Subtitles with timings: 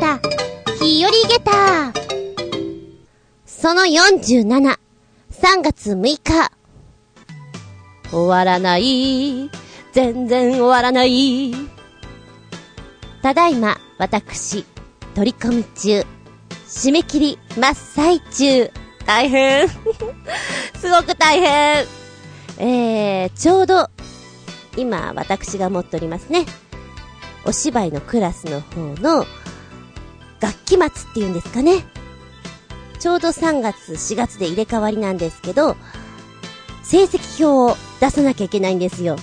[0.00, 0.18] た、
[0.78, 1.92] 日和ゲタ
[3.46, 4.78] その47、
[5.30, 6.52] 3月6日。
[8.10, 9.50] 終わらない、
[9.92, 11.54] 全然終わらない。
[13.22, 14.64] ただいま、私、
[15.14, 16.04] 取り込み中、
[16.68, 18.70] 締め切り真っ最中。
[19.06, 19.68] 大変。
[20.78, 21.86] すごく大変。
[22.58, 23.88] えー、ちょうど、
[24.76, 26.44] 今、私が持っておりますね。
[27.44, 29.26] お芝居のクラスの方の、
[30.40, 31.84] 楽器末っていうんですかね。
[32.98, 35.76] ちょうど3月、4月で入れ替わりなんですけど、
[36.82, 39.16] 成績表を出さなきゃいけないんですよ。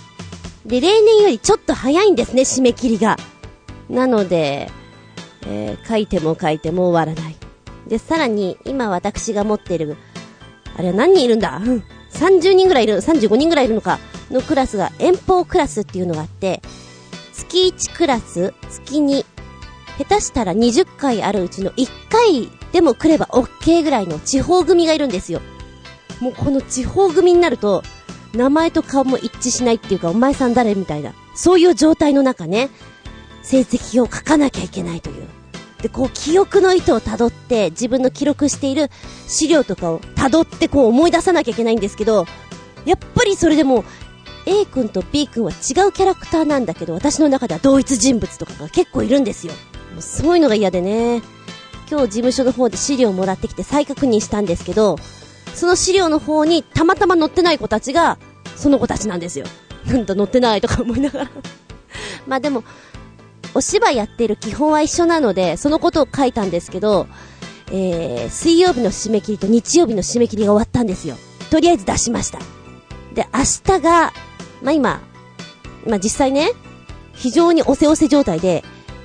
[0.65, 3.17] で、例年よりちょっと早いんですね、締め切りが。
[3.89, 4.69] なので、
[5.45, 7.35] えー、書いても書いても終わらない。
[7.87, 9.97] で、さらに、今私が持ってる、
[10.75, 11.61] あれは何人いるんだ
[12.11, 13.99] ？30人ぐらいいる、35人ぐらいいるのか、
[14.31, 16.61] のクラスが遠方クラスっていうのがあって、
[17.33, 19.25] 月1クラス、月2、
[19.97, 25.41] 下手したら20回あるうちの1回でも来れば OK ぐらいの地方組がいるんですよ。
[26.19, 27.83] もうこの地方組になると、
[28.33, 31.13] 名前と顔も一致しないっていうか、お前さん誰みたいな。
[31.35, 32.69] そういう状態の中ね、
[33.43, 35.27] 成績を書かなきゃいけないという。
[35.81, 38.89] で、こう、記憶の意図を辿って、自分の記録している
[39.27, 42.25] 資料とかを辿ってこう思い出さなきゃいけないんですけど、
[42.85, 43.83] やっぱりそれでも、
[44.45, 49.53] A 君と B 君は違うキャラクターなんだけど、私の中では同一人物とかが結構いるんですよ。
[49.93, 51.21] もうそういうのが嫌でね。
[51.89, 54.97] 今日事務所の方で資料をもらってきて再確認したんですけど、
[55.53, 58.17] その資料の方にたまたま載ってない子たちが、
[58.55, 59.45] その子たちなんですよ。
[59.85, 61.29] なんだ載ってないとか思いながら
[62.25, 62.63] まあでも、
[63.53, 67.07] お芝居やってる基本は一緒なので、そのことを書いたんですけど、
[67.71, 71.17] えー、水曜日の締め切りと日曜日の締め切りが終わったんですよ。
[71.49, 72.39] とりあえず出しました。
[73.13, 73.41] で、明
[73.77, 74.13] 日が、
[74.63, 75.01] まあ、今、
[75.85, 76.51] まあ、実際ね、
[77.13, 78.63] 非常におせおせ状態で、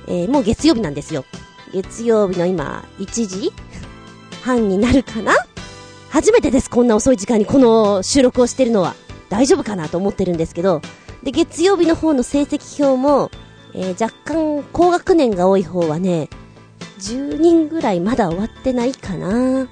[0.09, 1.23] えー、もう月曜日なんですよ。
[1.71, 3.53] 月曜日の今、1時？
[4.41, 5.33] 半になるかな？
[6.09, 8.95] 初めてです、こんな遅い時間にこの収録をしてるのは。
[9.29, 10.81] 大丈夫かなと思ってるんですけど、
[11.21, 13.29] で、月曜日の方の成績表も、
[13.75, 16.29] えー、若干高学年が多い方はね、
[16.97, 19.67] 10人ぐらいまだ終わってないかな。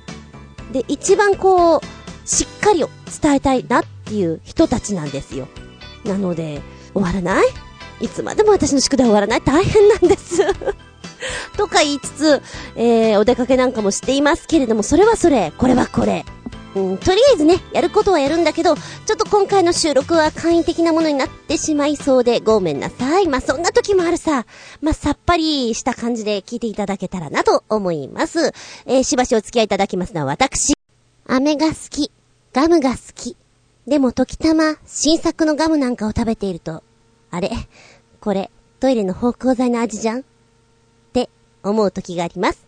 [0.72, 1.82] で、一番こう、
[2.26, 2.86] しっかり
[3.22, 5.48] 伝えたいなっていう人たちなんですよ。
[6.06, 6.62] なので、
[6.94, 7.48] 終わらない？
[8.00, 10.42] いつまでも私の宿題終わらない大変なんです
[11.58, 12.42] とか言いつつ、
[12.76, 16.26] えー、お出かけなんかもしていますけれども、それはそれ、これはこれ。
[16.76, 18.82] うん、とりあえずね、やることはやるんだけど、ちょ
[19.14, 23.28] っと今回の収録は簡易的なものになってしまいそうで、ごめんなさい。
[23.28, 24.46] まあ、そんな時もあるさ。
[24.82, 28.54] まあ、さっぱりした感じで聞いていただけたらなと思います。
[28.86, 30.74] えー、しばしお付き合いいただきますのは私。
[31.26, 32.12] 飴が好き。
[32.54, 33.36] ガムが好き。
[33.88, 36.84] でも時たま、新作のガムなんかを食べていると、
[37.32, 37.52] あれ？
[38.20, 38.50] これ、
[38.80, 40.20] トイレの芳香剤の味じゃん？
[40.22, 40.24] っ
[41.14, 41.30] て
[41.64, 42.68] 思う時があります。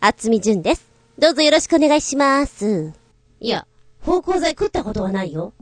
[0.00, 0.90] あつみじゅんです。
[1.18, 2.92] どうぞよろしくお願いします。
[3.40, 3.66] いや、
[4.00, 5.52] 芳香剤食ったことはないよ。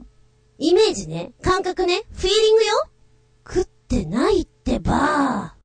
[0.57, 2.73] イメージね、感覚ね、フィーリングよ
[3.47, 5.55] 食ってないってば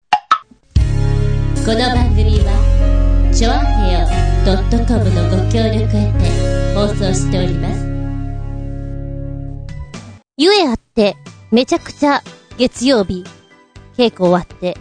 [1.65, 4.07] この番組は、ちょあへよ
[4.87, 7.85] .com のご協力へて放送しております。
[10.39, 11.17] ゆえあって、
[11.51, 12.23] めちゃくちゃ
[12.59, 13.23] 月曜日、
[13.99, 14.79] 稽古終わって、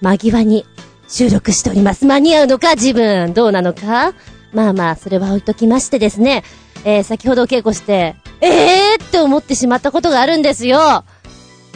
[0.00, 0.66] 間際に
[1.08, 2.04] 収録しております。
[2.04, 4.12] 間に合うのか自分どうなのか
[4.52, 6.42] まあまあ、それは置いときましてですね、
[6.84, 9.04] えー、先ほど稽古して、ええー？
[9.04, 11.04] って思ってしまったことがあるんですよ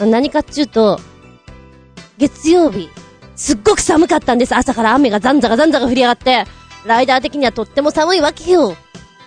[0.00, 0.99] 何かっちゅうと、
[2.19, 2.89] 月曜日、
[3.37, 4.56] すっごく寒かったんです。
[4.56, 6.44] 朝から雨がザンザがザンザが降り上がって、
[6.87, 8.77] ライダー的にはとっても寒いわけよ。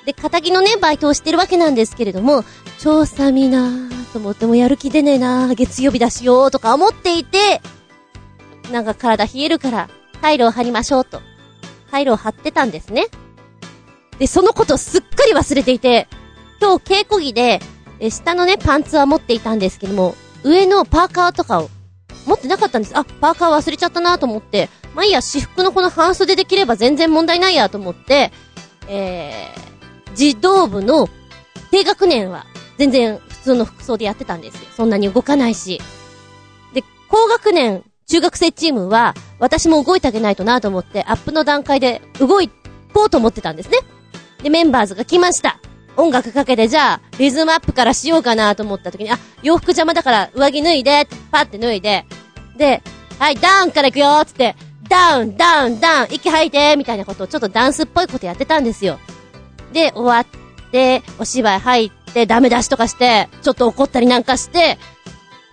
[0.06, 2.44] で、仇のね、バイトをしてるわけなんですけれども、
[2.80, 7.62] 超寒いなぁと思ってもやる気出ねえな、月曜日だしよーとか思っていて、
[8.72, 9.90] なんか体冷えるから、
[10.22, 11.22] タイルを貼りましょうと。
[11.92, 13.06] タイルを貼ってたんですね。
[14.18, 16.08] で、そのことすっかり忘れていて、
[16.60, 17.60] 今日稽古着で、
[18.00, 21.70] え、下のね、パンツは持っていたんですけども、上のパーカーとかを
[22.26, 22.98] 持ってなかったんです。
[22.98, 28.32] あ、パーカー忘れちゃったなと思って、まあいいや、私服のこの半袖できれば全然問題ないやと思って、
[28.88, 31.08] えー、児童部の
[31.70, 32.48] 低学年は
[32.80, 34.70] 全然通の服装でやってたんですよ。
[34.76, 35.82] そんなに動かないし。
[36.74, 42.50] で、高学年、中学生チームは、私も動いてあげないとなと思って、アップの段階で動い、
[42.94, 43.80] こうと思ってたんですね。
[44.44, 45.60] で、メンバーズが来ました。
[45.96, 52.06] 音楽かけて、じゃあ、リズムアップからしようかなと思った時に、あ、洋服邪魔だから上着脱いで、パって脱いで、
[52.58, 52.84] で、
[53.20, 54.56] はい、ダウンから行くよつって、
[54.90, 59.00] ダウン、ダウン、ダウン、息吐いてみたいなことをちょっとダンスっぽいことやってたんですよ。
[59.74, 64.78] で、終わって、お芝居入って、ダメ出しとかして、ちょっと怒ったりなんかして、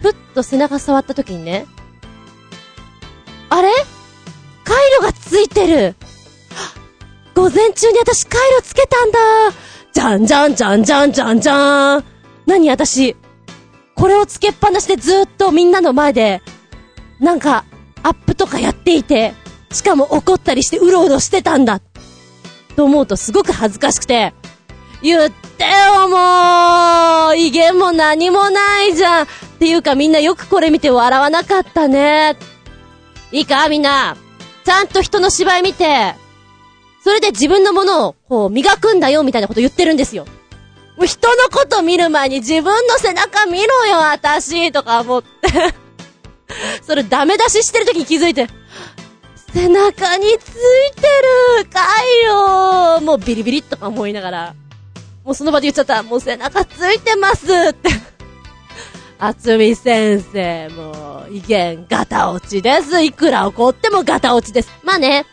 [0.00, 1.66] ふっと背中触った時にね、
[3.50, 3.68] あれ？
[4.64, 5.94] カイロがついてる。
[7.34, 9.18] 午前中に私回路つけたんだ。
[9.92, 12.04] じゃんじゃんじゃんじゃんじゃんじゃん。
[12.46, 13.16] 何私、
[13.94, 16.42] これをつけっぱなしでずっとみんなの前で、
[17.20, 17.64] なんか、
[18.02, 19.34] アップとかやっていて、
[19.72, 21.80] しかも怒ったりしてうろうろしてたんだ。
[22.76, 24.34] と思うとすごく恥ずかしくて、
[25.02, 27.36] 言ってよもう。
[27.36, 29.24] 威厳も何もないじゃん。
[29.24, 29.26] っ
[29.58, 32.36] ていうかみんなよくこれ見て笑わなかったね。
[33.32, 34.16] いいかみんな。
[34.64, 36.14] ちゃんと人の芝居見て、
[37.02, 40.24] それで自分のものを、こう、磨くんだよ、みたいなこと言ってるんですよ。
[40.96, 45.28] もう人のこと見る前に自分の背中見ろよ、私とか思って。
[46.82, 48.48] それダメ出ししてる時に気づいて、
[49.52, 51.02] 背中について
[51.60, 51.84] る回
[52.98, 54.54] 路もうビリビリとか思いながら、
[55.24, 56.02] もうその場で言っちゃった。
[56.02, 57.88] もう背中ついてますって
[59.18, 63.00] あつみ先生、もう、威厳、ガタ落ちです。
[63.02, 64.70] いくら怒ってもガタ落ちです。
[64.82, 65.24] まあね、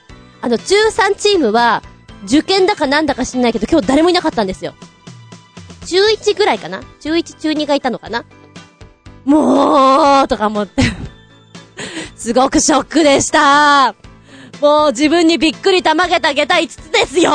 [0.42, 1.84] あの、中3チームは、
[2.24, 4.76] 受験だかなんだか知んないけど、今日誰もいなかったんですよ。
[5.88, 6.82] 中1ぐらいかな？
[7.02, 8.24] 中1、中2がいたのかな？
[9.26, 10.84] もう、とか思って
[12.16, 13.96] すごくショックでした。
[14.62, 17.32] もう自分にびっくりたまげた下駄5つですよ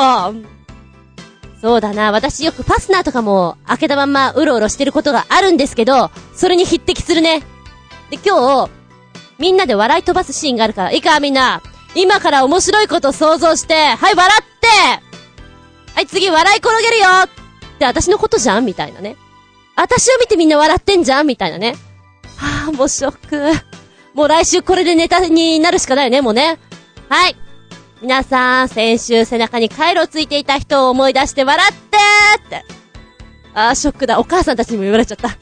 [1.67, 7.41] そうだな、私よくファスナーとかも開けたまんまうろうろしてることがあるんですけど、それに匹敵するね。
[8.09, 8.71] で、今日、
[9.37, 11.61] みんなで笑い飛ばすシーンがあるから、いいかみんな、
[11.93, 14.67] 今から面白いこと想像して、はい、笑って
[15.93, 17.29] はい、次笑い転げるよっ
[17.79, 18.65] て私のことじゃん？
[18.65, 19.17] みたいなね。
[19.75, 21.27] 私を見てみんな笑ってんじゃん？
[21.27, 21.75] みたいなね。
[22.37, 23.51] はぁ、もうショック。
[24.13, 26.59] もう来週これでネタになるしかないよね、もうね。
[27.09, 27.35] はい。
[28.01, 31.97] 皆さん、先週背中に回路ついていた人を思い出して笑って
[32.45, 32.65] って。
[33.55, 34.19] あー、ショックだ。
[34.19, 35.35] お母さんたちにも言われちゃった。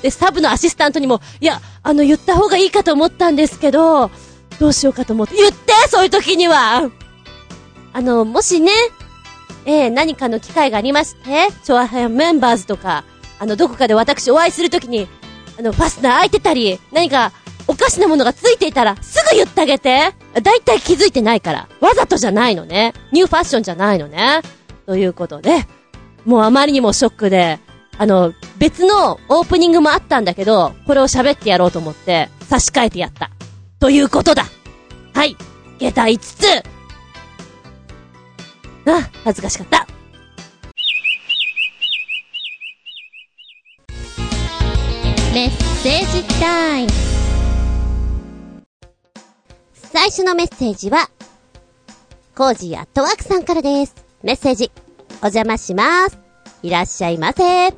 [0.00, 4.10] で、サブのアシスタントにも、いや、あの、言った方がいいかと思ったんですけど、
[4.60, 5.34] どうしようかと思って。
[5.34, 6.90] 言ってそういう時には
[7.92, 8.70] あの、もしね、
[9.64, 13.04] えー、何かの機会がありまして、チョアヘメンバーズとか、
[13.40, 15.08] あの、どこかで私お会いするときに、
[15.58, 17.32] あの、ファスナー開いてたり、何か、
[17.66, 21.68] おかしなものがついていたら、すぐ言ってあげてだいたい気づいてないから。
[21.80, 22.92] わざとじゃないのね。
[23.12, 24.42] ニューファッションじゃないのね。
[24.86, 25.66] ということで、
[26.24, 27.58] もうあまりにもショックで、
[27.98, 33.30] あの、別のオープニングもあったんだけど、これを喋ってやろうと思って、差し替えてやった。
[33.78, 34.44] ということだ
[35.14, 35.36] はい。
[35.78, 36.46] 下駄5つ
[38.90, 39.86] あ、恥ずかしかった。
[45.34, 45.50] メッ
[45.82, 47.11] セージタイム。
[49.92, 51.10] 最初のメッセージは、
[52.34, 53.94] コージーアットワークさんからです。
[54.22, 54.72] メッセージ、
[55.20, 56.18] お邪魔します。
[56.62, 57.74] いらっしゃいませ。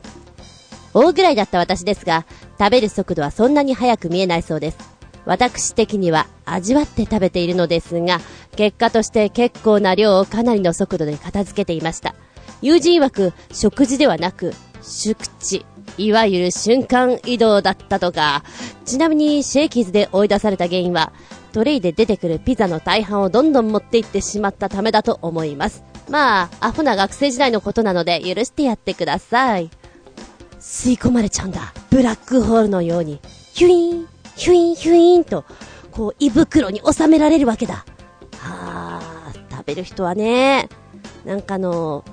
[0.95, 2.25] 大ぐらいだった私ですが、
[2.57, 4.79] 食べる速度はそんなに速く見えないそうです。
[5.25, 8.21] 私的には味わって食べているのですが、
[8.55, 12.15] 結果として結構な量をかなりの速度で片付けていました。
[12.63, 15.67] 友人曰く、食事ではなく、宿地、
[15.99, 18.45] いわゆる瞬間移動だったとか。
[18.85, 21.13] ちなみに、シェイキーズで追い出された原因は、
[21.55, 25.85] トレイで出てくるピザの大半をどんどん持って行ってしまったためだと思います。
[26.11, 29.71] まあ、アホな学生時代のことなので許してやってください。
[30.59, 31.73] 吸い込まれちゃうんだ。
[31.91, 33.21] ブラックホールのように。
[33.53, 35.45] ヒュイーン、ヒュイーンヒュイーンと、
[35.93, 37.85] こう、胃袋に収められるわけだ。
[38.37, 40.69] はあ、食べる人はね、
[41.25, 42.05] なんかの、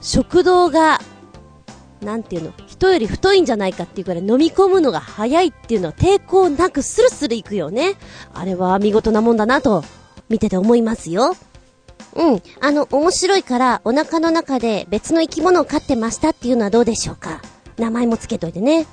[0.00, 1.00] 食道が、
[2.00, 7.96] なんていうの、人より太いんじゃないかっていうくらい飲み込むのが早いっていうのは抵抗なくスルスルいくよね。
[8.32, 9.82] あれは見事なもんだなと、
[10.28, 11.34] 見てて思いますよ。
[12.14, 12.42] うん。
[12.60, 17.42] あの、面白いからお腹の中で別の生き物を飼ってましたっていうのはどうでしょうか。
[17.78, 18.86] 名前もつけといてね。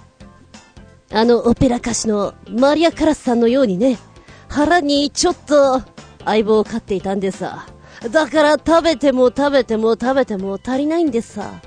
[1.11, 3.99] あのオペラ歌手のマリア・カラスさんのようにね、
[4.47, 5.83] 腹にちょっと
[6.25, 7.67] 相棒を飼っていたんでさ。
[8.11, 11.61] だから食べても食べても食べても足りないんでさ。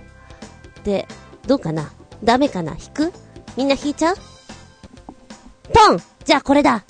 [0.83, 1.07] で、
[1.47, 1.93] どうかな？
[2.23, 2.73] ダメかな？
[2.73, 3.13] 引く？
[3.57, 4.17] みんな引いちゃう？
[5.73, 6.01] ポン！
[6.25, 6.85] じゃあこれだ。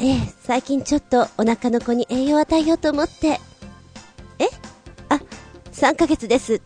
[0.00, 3.40] ええ、最近ちょっとお腹の子に栄養を与えようと思って。
[4.38, 4.48] え？
[5.08, 5.20] あ、
[5.72, 6.54] 3ヶ月です。
[6.54, 6.60] っ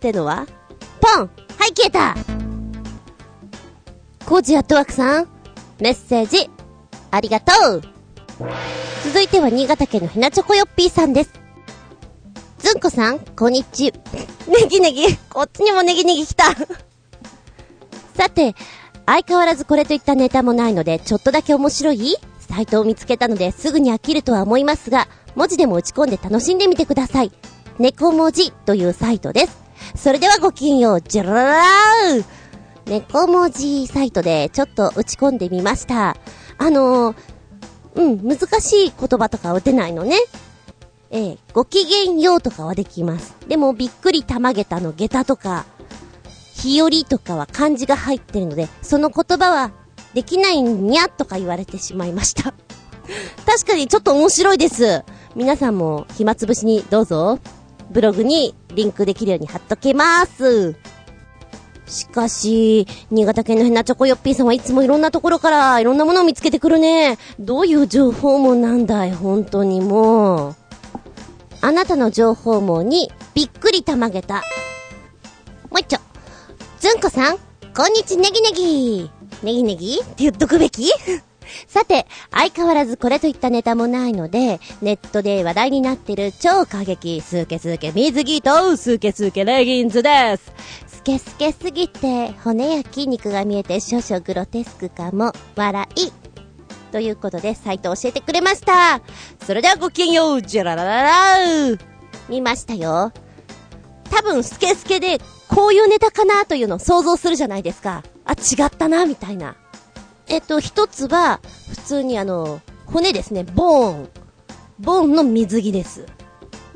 [0.00, 0.46] てのは？
[1.00, 1.30] ポン！
[1.58, 2.16] はい消えた！
[4.26, 5.28] コージアットワークさん、
[5.80, 6.48] メッセージ、
[7.10, 7.82] ありがとう。
[9.02, 11.32] 続いては新潟県のひなチョコヨッピーさんです。
[12.58, 13.92] ずんこさん、こんにち。
[14.46, 16.44] ネギネギ、こっちにもネギネギ来た。
[18.14, 18.54] さて、
[19.06, 22.16] 相変わらずこれといったネタもないので、ちょっとだけ面白い？
[22.38, 27.32] サイトを見つけたのですぐに飽きるとは思いますが、文字でも打ち込んで楽しんでみてください。
[27.78, 29.62] 猫文字というサイトです。
[29.94, 32.24] それではごきげんよう、じゃららー
[32.86, 36.16] 猫文字サイトでちょっと打ち込んでみました。
[36.58, 37.16] あのー、
[37.94, 40.16] うん、難しい言葉とか打てないのね。
[41.10, 43.36] えー、ごきげんようとかはできます。
[43.48, 45.64] でも、びっくりたまげたの下駄とか、
[46.62, 49.72] 日和とかは漢字が入ってるので、その言葉は
[50.14, 52.52] できないにゃとか言われてしまいました。
[53.46, 55.04] 確かにちょっと面白いです。
[55.34, 57.38] 皆さんも暇つぶしにどうぞ。
[57.90, 60.76] ブログにリンクできるように貼っとけます。
[61.86, 67.18] しかし、新潟県のヘナチョコヨッピーさんはいつもいろんなところからいろんなものを見つけてくるね。
[67.40, 70.54] どういう情報網なんだい、本当にもう。
[71.62, 74.36] あなたの情報網にびっくりたまげた。
[75.70, 76.09] もう一丁。
[76.80, 77.36] ずんこさん、
[77.76, 79.10] こんにちネギネギ。
[79.42, 80.88] ネギネギって言っとくべき？
[81.68, 90.52] さて、相変わらずこれといったネタもないので、ネットで話題になってる超過激、スーケスーケ水着と、スーケスーケレギンズです。
[90.86, 96.12] スケスケすぎて、骨や筋肉が見えて少々グロテスクかも、笑い。
[96.92, 99.02] ということで、サイト教えてくれました。
[99.46, 101.10] それではごきげんよう、じゃらららら
[102.30, 103.12] 見ましたよ。
[104.10, 105.20] 多分、スケスケで、
[105.50, 108.04] こういうネタかなというのを想像するじゃないですか。
[108.24, 109.56] あ、違ったな、みたいな。
[110.28, 111.40] えっと、一つは、
[111.70, 114.08] 普通にあの、骨ですね、ボーン。
[114.78, 116.06] ボーンの水着です。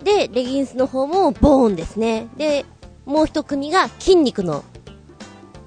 [0.02, 2.26] で、レギンスの方もボーンですね。
[2.36, 2.66] で、
[3.06, 4.64] もう一組が筋肉の、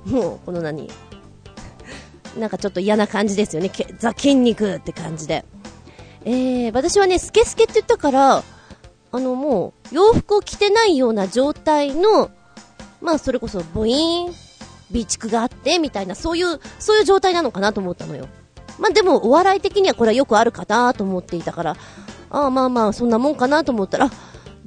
[0.05, 0.89] もう、この何
[2.37, 3.71] なんかちょっと嫌な感じですよね。
[3.97, 5.45] ザ筋肉って感じで。
[6.25, 8.43] えー、私はね、スケスケって言ったから、
[9.11, 12.31] あのもう、洋服を着てないような状態の、
[13.01, 14.33] まあそれこそ、ボイーン、
[14.89, 18.27] 備蓄があって、みたいな、そういう、そういう状態なのかなと思ったのよ。
[18.79, 21.75] まあ、でも、お笑い的にはこれはよくあるかなと思っていたから、
[22.29, 24.09] ああ、まあまあ、そんなもんかなと思ったら、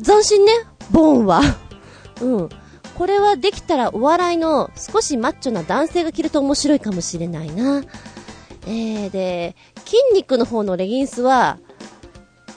[0.05, 0.53] 斬新ね、
[0.91, 1.41] ボーンは。
[2.21, 2.49] うん。
[2.97, 7.83] これはできたらお笑いの少しマッチョな男性が着ると面白いかもしれないな。
[8.67, 9.57] えー、で、
[9.87, 11.59] 筋肉の方のレギンスは、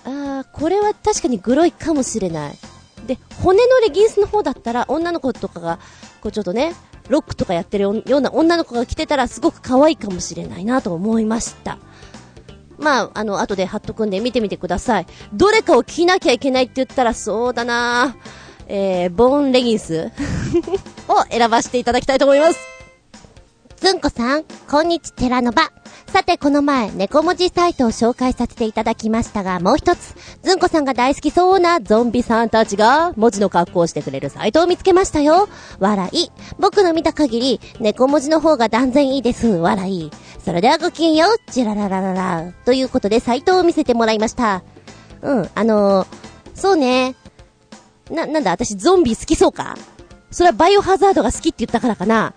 [0.03, 2.57] あー、これは確かにグロいかもしれない。
[3.05, 5.79] で、骨のレギンスの方だったら女の子とかが、
[6.21, 6.75] こうちょっとね、
[7.09, 11.77] ロックとかやってるような女の子が着てたらすごく可愛いかもしれないなと思いました。
[12.77, 15.05] まあ、あの、後で貼っとくんで見てみてください。
[15.33, 18.15] どれかを着なきゃいけないって言ったらそうだな
[18.67, 20.11] えー、ボーンレギンス
[21.07, 22.72] を選ばせていただきたいと思います。
[23.83, 25.63] ずんこさん、こんにち寺の場。
[26.07, 35.49] さて、この前、猫文字サイトを紹介させていただきましたが、もう一つ、ずんこさんが大好きそうなゾンビさんたちが、文字の格好をしてくれるサイトを見つけましたよ。
[35.79, 36.31] 笑い。
[36.59, 39.47] 僕の見た限り、猫文字の方が断然いいです。
[39.47, 40.11] 笑い。
[40.45, 41.51] それではごきげんよう。
[41.51, 42.53] ジラララララ。
[42.63, 44.63] ということで、サイトを見せてもらいました。
[45.21, 46.07] うん、あのー、
[46.55, 47.17] そうね。
[48.09, 49.77] な、なんだ、私ゾンビ好きそうか？
[50.31, 52.33] それはバイオハザードが好きって言ったからかな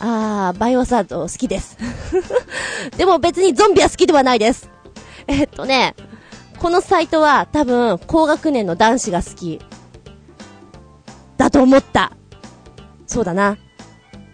[0.00, 1.76] あー、バイオサード好きです。
[2.96, 4.70] でも別にゾンビは好きではないです。
[5.26, 5.94] えっとね、
[6.58, 9.60] このサイトは多分高学年の男子が好き。
[11.36, 12.12] だと思った。
[13.06, 13.56] そうだな。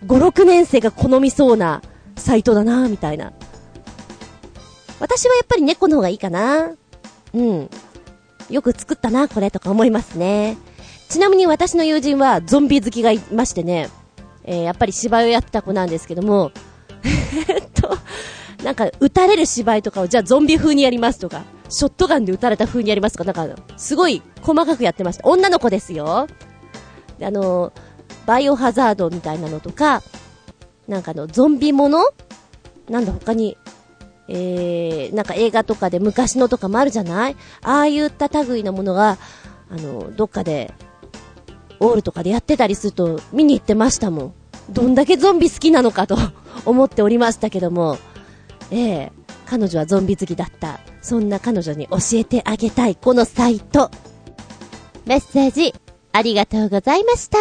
[0.06, 1.82] 5、6年生が好みそうな
[2.16, 3.32] サイトだな、みたいな。
[5.00, 6.70] 私はやっぱり猫の方がいいかな。
[7.34, 7.70] うん。
[8.50, 10.56] よく作ったな、これとか思いますね。
[11.08, 13.88] ちなみに私の友人はゾンビ好きがいましてね、
[14.44, 16.52] えー、やっぱり芝居をやってた子なんですけども、
[17.48, 17.96] えっと、
[18.62, 25.26] なんか、撃たれる芝居とかを、じゃあゾンビ風にやりますとか、ショットガンで撃たれた風にやりますとか、なんか、すごい細かくやってました。
[25.26, 26.26] 女の子ですよ。
[27.22, 27.72] あの、
[28.26, 30.02] バイオハザードみたいなのとか、
[30.88, 32.04] なんかの、ゾンビもの？
[32.88, 33.56] なんだ他に、
[34.28, 37.36] えー、なんか映画とかで昔のとかもあるじゃない？
[37.62, 39.18] ああいった類のものが、
[39.70, 40.72] あの、どっかで
[41.80, 44.34] オールとかでやってたりすると見に行ってましたもん。
[44.70, 46.16] どんだけゾンビ好きなのかと
[46.64, 47.98] 思っておりましたけども、
[48.70, 49.12] ええ
[49.46, 50.80] 彼女はゾンビ好きだった。
[51.02, 53.90] そんな彼女に教えてあげたい、このサイト。
[55.04, 55.74] メッセージ、
[56.12, 57.38] ありがとうございました。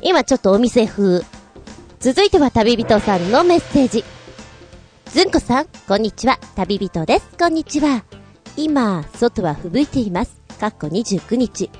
[0.00, 1.24] 今ちょっとお店風。
[1.98, 4.04] 続いては旅人さんのメッセージ。
[5.06, 6.38] ずんこさん、こんにちは。
[6.54, 7.26] 旅人です。
[7.38, 8.04] こんにちは。
[8.56, 10.40] 今、外は吹雪いています。
[10.60, 11.70] かっこ29日。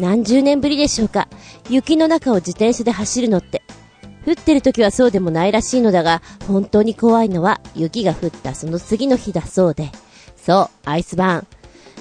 [0.00, 1.28] 何十年ぶりでしょうか。
[1.68, 3.62] 雪の中を自転車で走るのって。
[4.26, 9.90] 降ってる時はそうでもないらしいのだが、本当に怖いのは雪が降ったその次の日だそうで。
[10.36, 11.46] そう、アイスバーン。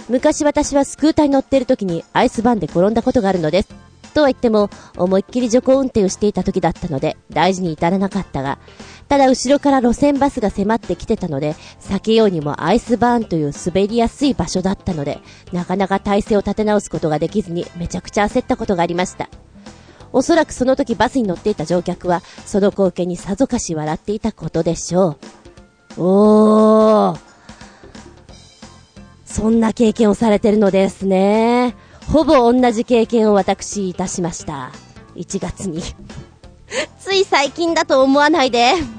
[0.09, 3.69] 昔私はスクーターに乗ってる時にアイスバーンで転んだことがあるのです。
[4.13, 8.57] とは言っても、思いっきり徐行運転をしていた時だったので、大事に至らなかったが、
[9.09, 15.19] ただ後ろから路線バスが迫ってきてたので、避けようにもアイスバーンという滑りやすい場所だったので、
[15.51, 19.27] なかなか体勢を立て直すことができずにめちゃくちゃ焦ったことがありました。
[20.13, 25.17] おそらくその時バスに乗っていた乗客は、その光景にさぞかし笑っていたことでしょ
[25.97, 26.03] う。
[26.03, 27.19] おー。
[29.25, 31.75] そんな経験をされてるのですね。
[32.11, 34.71] ほぼ同じ経験を私いたしました。
[35.15, 35.81] 1月に。
[36.99, 38.98] つい最近だと思わないで。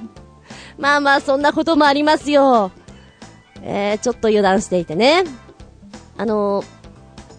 [0.80, 2.72] まあまあ、そんなこともありますよ。
[3.62, 5.24] えー、ちょっと油断していてね。
[6.16, 6.64] あの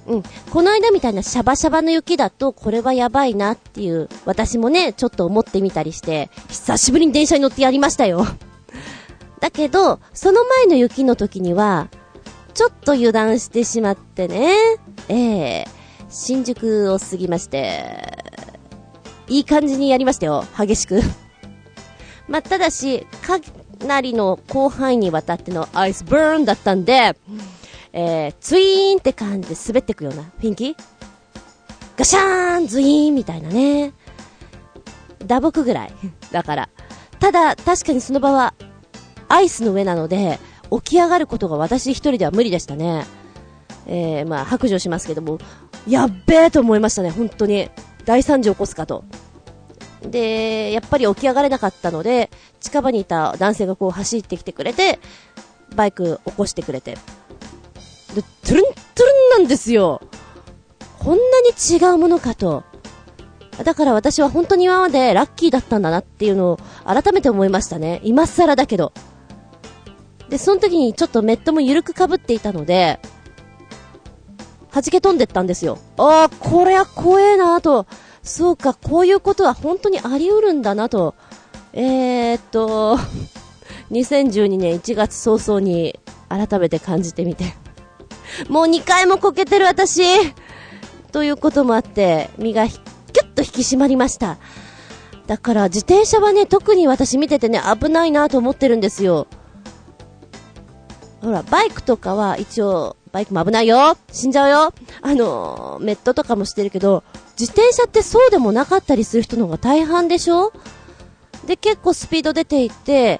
[0.07, 0.23] うん。
[0.51, 8.25] この間みたいなシャバシャバの雪だと、これはやばいなっていう、私もね、ちょっと思ってみたりして、久しぶりに電車に乗ってやりましたよ。
[9.41, 11.89] だけど、その前の雪の時には、
[12.53, 14.55] ちょっと油断してしまってね、
[15.07, 18.17] ええー、新宿を過ぎまして、
[19.27, 21.01] いい感じにやりましたよ、激しく。
[22.31, 23.39] まあ、ただし、か
[23.85, 27.17] なりの広範囲にわたってのアイスブーンだったんで、
[27.91, 30.77] えー、ツイーンって感じで滑っていくような雰囲気？
[31.97, 33.91] ガシャーンズイーンみたいなね。
[35.25, 35.93] 打撲ぐらい。
[36.31, 36.69] だから。
[37.19, 38.53] ただ、確かにその場は、
[39.27, 40.39] アイスの上なので、
[40.71, 43.05] 起き上がることが私一人では無理でしたね。
[43.87, 45.37] えー、まあ、白状しますけども、
[45.85, 47.69] やっべえと思いましたね、本当に。
[48.05, 49.03] 大惨事起こすかと。
[50.01, 52.29] で、やっぱり起き上がれなかったので、
[52.59, 54.99] 近場にいた男性がこう走ってきてくれて、
[55.75, 56.95] バイク起こしてくれて。
[56.95, 60.01] で、トゥルントゥルンなんですよ。
[60.99, 62.63] こんなに違うものかと。
[63.63, 68.01] だから私は本当に今までラッキーだったんだなっていうのを改めて思いましたね。
[68.03, 68.93] 今更だけど。
[70.29, 72.99] で、その時にちょっとメットも緩く被っていたので、
[74.73, 75.77] 弾け飛んでったんですよ。
[75.97, 77.85] ああ、これは怖えなと。
[78.23, 81.15] そうか、こういうことは本当にあり得るんだなと。
[81.73, 82.97] えー、っと、
[83.91, 85.99] 2012年1月早々に
[86.29, 87.53] 改めて感じてみて。
[88.47, 90.03] もう2回もこけてる私
[91.11, 94.37] ということもあって、身がキュッと引き締まりました。
[95.27, 99.27] だから自転車はね、特に私見ててね、危ないなと思ってるんですよ。
[101.21, 107.03] ほら、バイクとかは一応、バイクも危ないよ死んじゃうよあのーメットとかもしてるけど、
[107.41, 110.53] 自転車ってそうでもなかったりする人の方が大半でしょ？
[111.47, 113.19] で、結構スピード出ていて、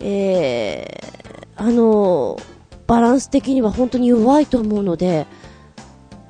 [0.00, 2.36] えー、あの
[2.88, 5.28] バランス的には本当に弱いと思うので、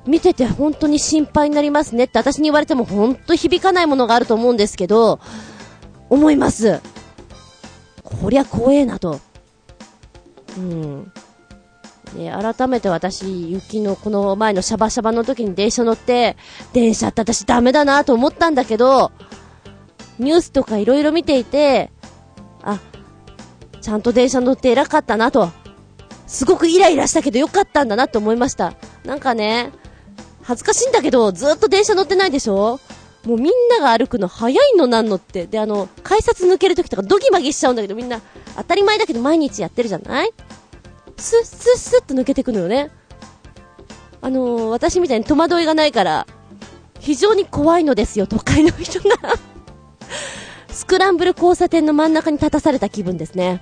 [0.05, 5.19] 見てて本当に心配になりますねって私に言われても本当響かないものがあると思うんですけど、
[6.11, 6.79] 思います。
[8.03, 9.19] こりゃ怖えなと。
[10.57, 11.11] うん。
[12.15, 16.35] で、改めて私、雪のこの前のシャバシャバの時に電車乗って、
[16.73, 19.11] 電車って私ダメだなと思ったんだけど、
[20.19, 21.91] ニュースとか色々見ていて、
[22.63, 22.79] あ、
[23.81, 25.49] ちゃんと電車乗って偉かったなと。
[26.27, 28.73] すごくイライラしたけどよかったんだなと思いました。
[29.03, 29.71] なんかね、
[30.43, 32.79] 恥ずかしいんだけど、ずっと電車乗ってないでしょ？
[33.25, 35.45] もうみんなが歩くの早いのなんのって。
[35.45, 38.21] で、あの、改札抜けるときとかドギマギしちゃうんだけどみんな
[38.55, 40.31] 当たり前だけど毎日やってるじゃない？
[41.17, 42.91] スッスッスッと抜けてくのよね。
[44.21, 46.27] あのー、私みたいに戸惑いがないから、
[46.99, 49.15] 非常に怖いのですよ、都会の人が
[50.69, 53.61] スクランブル交差点の真ん中に立たされた気分ですね。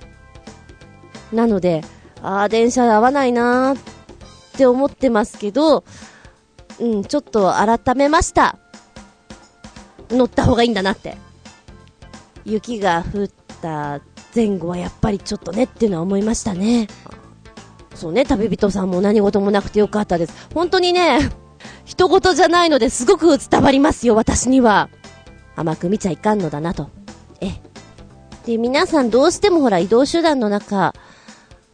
[1.31, 1.83] なので、
[2.21, 3.81] ああ、電車合わないなーっ
[4.57, 5.85] て思ってますけど、
[6.79, 8.57] うん、ちょっと改めました。
[10.09, 11.17] 乗った方がいいんだなって。
[12.45, 13.27] 雪が降っ
[13.61, 14.01] た
[14.35, 16.87] 前後はやっぱりちょっとねっていうのは思いましたね。
[17.99, 20.47] そうね、旅人さんも何事もなくてよかったです。
[20.53, 21.19] 本当にね、
[21.85, 24.89] 人事じゃないのですごく伝わりますよ、私には。
[25.55, 26.89] 甘く見ちゃいかんのだなと。
[27.41, 27.51] え。
[28.45, 30.93] で、皆さんどうしてもほら移動手段の中、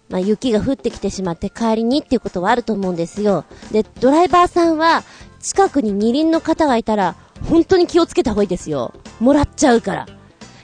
[0.09, 3.45] まあ、雪が降ってきてしまって帰りにっていうことはあると思うんですよ。
[3.71, 5.03] で、ドライバーさんは、
[5.39, 7.15] 近くに二輪の方がいたら、
[7.47, 8.93] 本当に気をつけた方がいいですよ。
[9.19, 10.07] もらっちゃうから。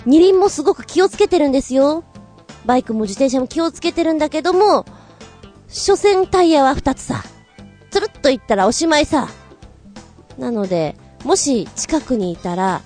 [0.05, 2.03] 二輪もすごく気をつけてるんですよ。
[2.65, 4.85] バイクも自転車も気をつけてるんだけども、
[5.71, 7.23] 所詮タイヤは二つさ。
[7.89, 9.29] つるっといったらおしまいさ。
[10.37, 12.81] なので、もし近くにいたら、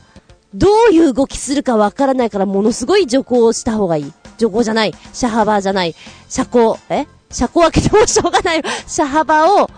[0.54, 4.14] どういう動きするかわからないからものすごい徐行をした方がいい。
[4.38, 4.94] 徐行じゃない。
[5.14, 5.96] 車幅じゃない。
[6.30, 7.08] 車高、え？
[7.32, 8.62] 車高開けてもしょうがない。
[8.88, 9.70] 車幅を、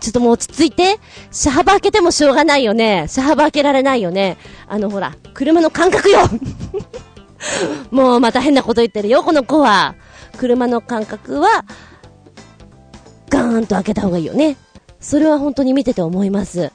[0.00, 0.98] ちょっともう落ち着いて。
[1.30, 3.06] 車幅開けてもしょうがないよね。
[3.08, 4.38] 車幅開けられないよね。
[4.66, 6.18] あのほら、車の感覚よ
[7.92, 9.94] もうまた変なこと言ってるよ、この子は。
[10.36, 11.64] 車の感覚は、
[13.28, 14.56] ガーンと開けた方がいいよね。
[15.00, 16.72] それは本当に見てて思います。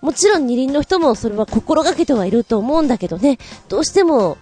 [0.00, 3.38] もちろん二輪の人もそれは心がけてはいると思うんだけどね、
[3.68, 4.38] どうしても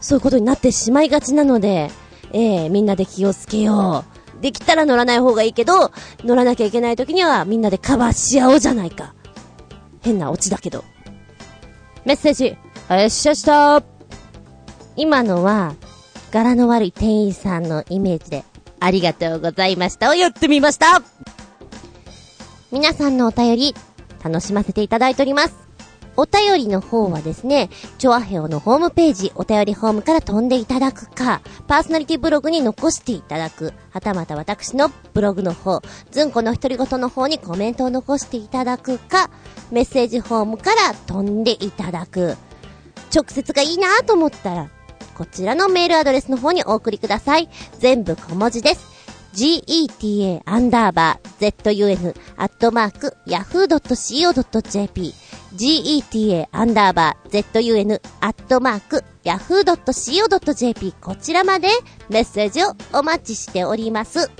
[0.00, 1.90] そういうことになってしまいがちなので、
[2.32, 4.04] ええー、みんなで気をつけよ
[4.38, 4.42] う。
[4.42, 5.92] できたら乗らない方がいいけど、
[6.24, 9.14] 乗らなきゃいけない時にはみんなでカバーし合おうじゃないか。
[10.02, 10.84] 変なオチだけど。
[12.04, 12.56] メッセージ、よ
[13.06, 13.82] っしゃした。
[14.96, 15.74] 今のは、
[16.30, 18.44] 柄の悪い店員さんのイメージで
[18.86, 21.02] ありがとうございましたをやってみました
[22.70, 23.74] 皆さんのお便り、
[24.22, 25.56] 楽しませていただいております。
[26.16, 27.68] お便りの方はですね、
[27.98, 39.30] チョアヘオのホームページ、お便りホームから飛んでいただくか、パーソナリティブログに残していただく、はたまた私のブログの方、ずんこの独り言の方にコメントを残していただくか、
[39.72, 42.36] メッセージフォームから飛んでいただく。
[43.14, 44.70] 直接がいいなと思ったら、
[45.16, 47.48] こちらのメールアドレスの方にお送りください。
[47.78, 48.96] 全部小文字です。
[49.36, 55.14] geta アンダーバー zun アットマーク yahoo.co.jp
[55.54, 61.68] geta アンダーバー zun アットマーク yahoo.co.jp こちらまで
[62.08, 64.30] メッセージをお待ちしております。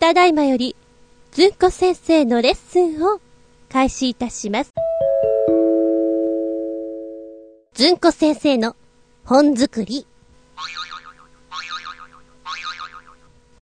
[0.00, 0.76] ただいまより、
[1.32, 3.20] ずんこ先生のレッスンを
[3.68, 4.72] 開始いたします。
[7.78, 8.74] ずんこ先生の
[9.24, 10.04] 本作り。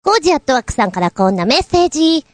[0.03, 2.27] コージアットワークさんからこんなメッセージ。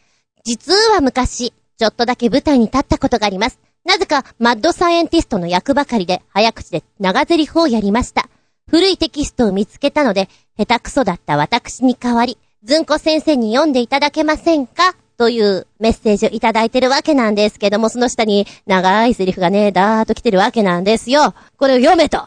[0.45, 3.61] 実は昔、ちょっとだけ舞台に立ったことがあります。
[3.85, 8.29] なぜか、マッドサイエンティストの役ばかりで、早口で長台詞をやりました。
[8.69, 14.97] 古いテキストを見つけたので、下手くそだった私に代わり、ずんこ先生に読んでいただけませんか？
[15.19, 21.35] というメッセージをいただいてるわけなんですけども、その下に長いセリフがね、だーっと来てるわけなんですよ。
[21.57, 22.19] これを読めと。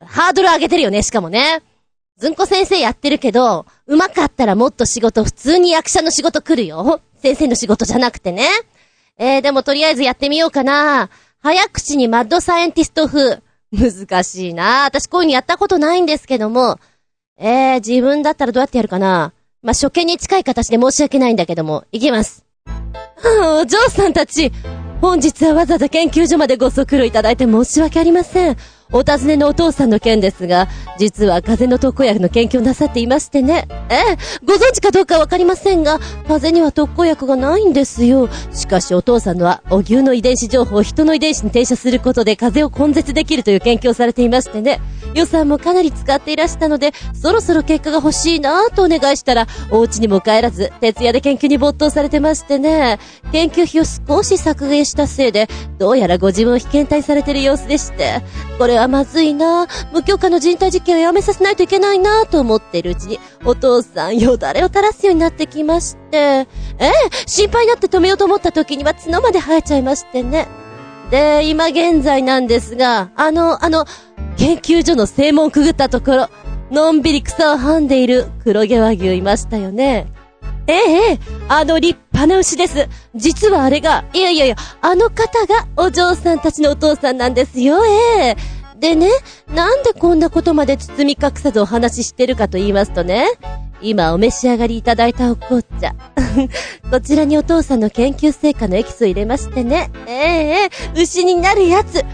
[0.00, 1.62] ハードル上げてるよね、しかもね。
[2.18, 7.00] ずんこ先生やってるけど、うまかったらもっと仕事、普通に役者の仕事来るよ。
[7.20, 8.48] 先生の仕事じゃなくてね。
[9.18, 11.10] えー、でもとりあえずやってみようかな。
[11.42, 13.42] 早口にマッドサイエンティスト風。
[13.72, 14.84] 難しいな。
[14.84, 16.78] 私こういうのやったことないんですけども。
[17.38, 19.32] えー、自分だったらどうやってやるかな。
[19.66, 21.86] まあ、初見に近い形で申し訳ないんだけども。
[21.90, 22.44] いきます。
[22.66, 24.52] はあ、お嬢さんたち。
[25.00, 28.56] 本日はわざわざ研究所までご足労いただいて申し訳ありません。
[28.92, 33.66] お尋ねのお父さんの件ですが、実は風邪の特効薬の研究をなさっていましてね。
[33.90, 38.28] ええ、ご存知かどうかわかりませんが、風邪には特効薬がないんですよ。
[38.52, 44.80] しかしお父さんのは、お牛の遺伝子情報を人の遺伝子に転写することで風邪を根絶できるという研究をされていましてね。
[45.16, 52.98] 予算もかなり使っていらしたので、そろそろ結果が欲しいなぁとお願いしたら、お家にも帰らず、徹夜で研究に没頭されてましてね。
[53.32, 55.48] 研究費を少し削減したせいで、
[55.78, 58.22] どうやらご自分を被験体されてる様子でして。
[58.58, 66.16] これはまずいなぁ無許可の人体実験をやめさせないといけないなぁと思っているうちに、お父さんよだれを垂らすようになってきまして。
[66.16, 66.46] え
[66.78, 66.92] え、
[67.26, 70.65] 心配になって止めようと思った時には角まで生えちゃいましてね。
[71.10, 73.84] で、今現在なんですが、あの、あの、
[74.36, 76.28] 研究所の正門をくぐったところ、
[76.70, 80.06] のんびり草をはんでいる黒毛和牛いましたよね。
[80.66, 82.88] ええ、あの立派な牛です。
[83.14, 88.36] 実はあれが、いやいやいや、あの方がお嬢さんたちのお父さんなんですよ、ええ。
[88.80, 89.08] でね、
[89.54, 93.28] なんでこんなことまで包み隠さずお話ししてるかと言いますとね、
[93.82, 95.94] 今お召し上がりいただいたお紅茶。
[96.90, 99.90] こちらにお父さんの研究成果のエキスを入れましてね。
[100.06, 102.04] えええ、牛になるやつ。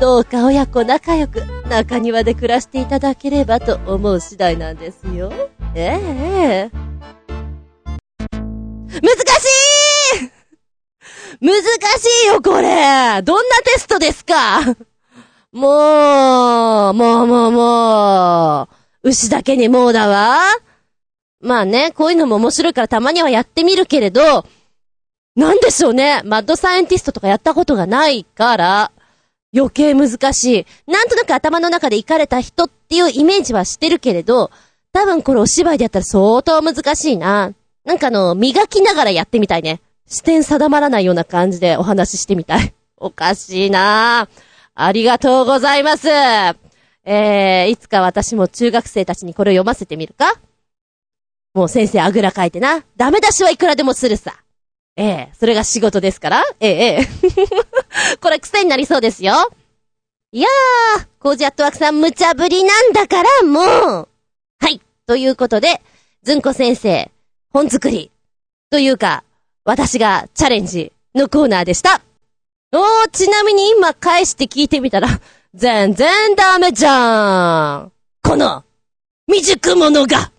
[0.00, 5.32] どうか親子仲良く、中庭で暮らしていただければと思う次第なんですよ。
[5.74, 6.90] ええええ。
[9.02, 9.12] 難し
[10.22, 10.30] い
[11.40, 14.60] 難しいよ、これどんなテストですか？
[15.52, 18.62] もう、もうもうも
[19.04, 20.38] う、牛だけにもうだわ。
[21.40, 24.44] まあね、こういうのも面白いからたまにはやってみるけれど、
[25.36, 26.20] なんでしょうね。
[26.24, 28.92] マッドサイエンティストとかやったことがないから、
[29.56, 30.90] 余計難しい。
[30.90, 34.50] なんとなく頭の中で行かれた人っていうイメージはしてるけれど、
[34.92, 37.52] 多分これお芝居でやったら相当難しいな。
[37.84, 39.80] なんかあの、磨きながらやってみたいね。
[40.06, 42.74] 視点定まらないような感じでお話ししてみたい。
[42.98, 44.28] おかしいな。
[44.74, 46.08] ありがとうございます。
[46.08, 50.34] えー、いつか私も中学生たちにこれを読ませてみるか？
[51.54, 52.84] もう先生あぐらかいてな。
[52.96, 54.34] ダメ出しはいくらでもするさ。
[54.96, 56.44] ええ、それが仕事ですから。
[56.60, 57.08] ええ、
[58.20, 59.50] これ癖になりそうですよ。
[60.32, 64.08] いやー、コージアットワークさん無茶ぶりなんだからもう。
[64.60, 64.80] はい。
[65.06, 65.80] ということで、
[66.22, 67.10] ずんこ先生、
[67.52, 68.12] 本作り。
[68.70, 69.24] というか、
[69.64, 72.00] 私がチャレンジのコーナーでした。
[72.72, 75.08] おー、ちなみに今返して聞いてみたら、
[75.54, 77.92] 全然ダメじゃーん。
[78.22, 78.64] この、
[79.26, 80.30] 未熟者が。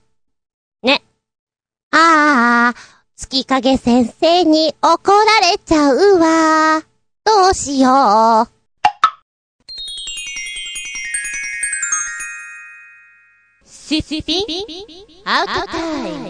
[1.94, 1.98] ね。
[2.00, 2.80] ああ、
[3.16, 6.82] 月影先生に怒られちゃうわ。
[7.24, 8.48] どうしよう。
[13.66, 14.46] シシピ
[15.26, 16.30] アウトタイム。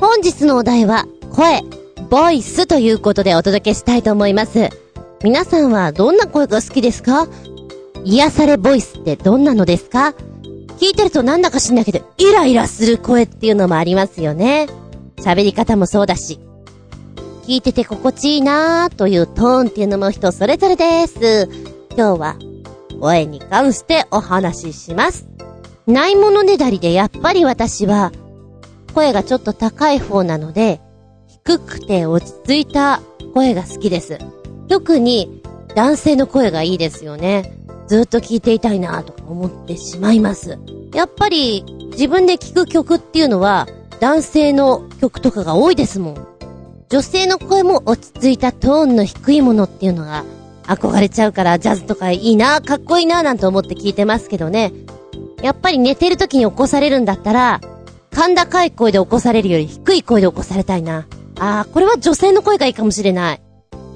[0.00, 1.60] 本日のお題は、声。
[2.10, 4.70] ボイスということでお届けしたいと思います。
[5.22, 7.26] 皆さんはどんな声が好きですか？
[8.04, 10.14] 癒されボイスってどんなのですか？
[10.78, 14.68] 聞いてるとなんだか知んないけど、イライラする声っていうのもありますよね。
[15.16, 16.40] 喋り方もそうだし。
[17.46, 21.48] 聞いてて心地いいなーというトーンっていうのも人それぞれです。
[21.96, 22.36] 今日は、
[23.00, 25.26] 声に関してお話しします。
[25.86, 28.12] ないものねだりでやっぱり私は、
[28.94, 30.80] 声がちょっと高い方なので、
[31.44, 33.02] 低くて落ち着いた
[33.34, 34.18] 声が好きです。
[34.68, 35.42] 特に
[35.74, 37.63] 男性の声がいいですよね。
[37.86, 40.58] ずっと聴いていたいなと思ってしまいます。
[40.92, 43.68] やっぱり自分で聴く曲っていうのは
[44.00, 46.26] 男性の曲とかが多いですもん。
[46.88, 50.24] 女性の声も落ち着いたトーンの低いものっていうのが
[50.64, 54.72] 憧れちゃうからジャズとかいいな、かっこいいななんて思って聞いてますけどね。
[55.42, 57.60] やっぱり寝てる時に起こされるんだったら、
[58.14, 61.06] 甲高い声で起こされるより低い声で起こされたいな。
[61.38, 63.40] あー、これは女性の声がいいかもしれない。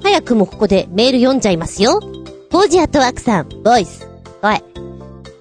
[0.03, 2.01] 早くもここでメール読んじゃいますよ。
[2.51, 4.07] ゴジアットワークさん、ボイス、
[4.41, 4.63] 声。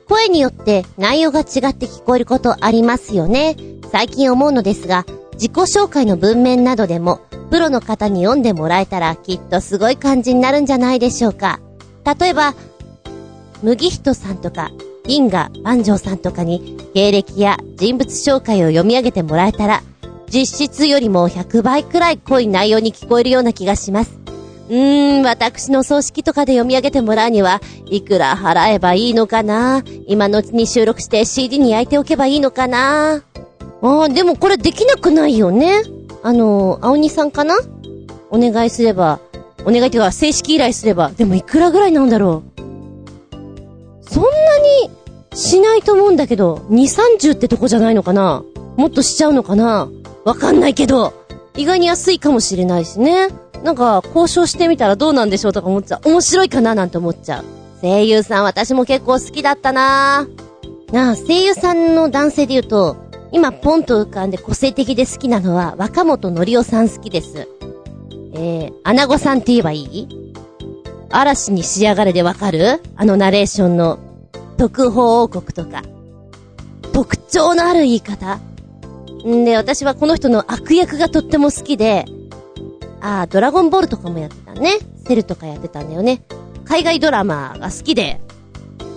[0.08, 3.56] 声によって内容が違って聞こえることありますよね。
[3.90, 11.60] 最近思うのですが、自己紹介の文面などでも、プロの方に読んでもらえたらきっとすごい感じになるんじゃないでしょうか。
[12.20, 12.54] 例えば、
[13.62, 14.70] 麦人さんとか、
[15.04, 19.82] 銀河万丈さんとかに経歴や人物紹介を読み上げてもらえたら、
[20.30, 24.18] 実質よりも100倍くらい濃い内容に聞こえるような気がします。
[24.68, 29.82] うーん、私の葬式とかで読み上げてもらうには、いくら払えばいいのかな？
[30.06, 33.22] 今のうちに収録して CD に焼いておけばいいのかな？
[33.80, 35.82] ああ、でもこれできなくないよね？
[36.22, 37.58] あの、青鬼さんかな？
[38.30, 39.20] お願いすれば、
[39.64, 42.60] お願いっていうか正式依頼すれば、でもいくらぐらいなんだろう？
[44.02, 44.28] そんな
[44.84, 44.90] に
[45.34, 48.42] しないと思うんだけど、2、30ってとこじゃないのかな？
[48.76, 49.88] もっとしちゃうのかな？
[50.24, 51.14] わかんないけど、
[51.56, 53.28] 意外に安いかもしれないしね。
[53.64, 56.08] なんか、交渉してみたらどうなんでしょうとか思っちゃう。
[56.08, 57.44] 面白いかななんて思っちゃう。
[57.80, 60.26] 声優さん私も結構好きだったな
[60.92, 62.96] なあ、声優さんの男性で言うと、
[63.30, 67.46] 今ポンと浮かんで個性的で好きなのは若本のりおさん好きです。
[68.34, 70.08] えー、アナゴさんって言えばいい？
[71.10, 72.80] 嵐に仕上がれでわかる？
[72.96, 73.98] あのナレーションの
[74.56, 75.82] 特報王国とか。
[76.92, 78.40] 特徴のある言い方。
[79.26, 82.06] んで、私はこの人の悪役がとっても好きで、
[83.00, 84.78] ああ、ドラゴンボールとかもやってたね。
[85.06, 86.22] セルとかやってたんだよね。
[86.64, 88.20] 海外ドラマが好きで、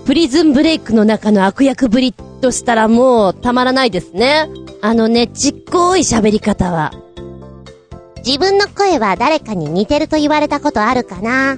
[0.05, 4.49] プリズンブレイクの中の悪役ぶりとしたらもうたまらないですね。
[4.81, 6.91] あのね、ちっこい喋り方は。
[8.25, 11.57] 自分の声は誰かに似てると言われたことあるかな？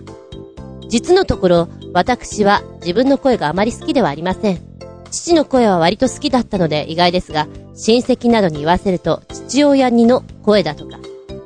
[0.89, 4.59] 実のところ、私は自分の声があまり好きではありません。
[5.09, 10.99] 父の声は割と好きだったので意外ですが、親戚などに言わせると父親にの声だとか。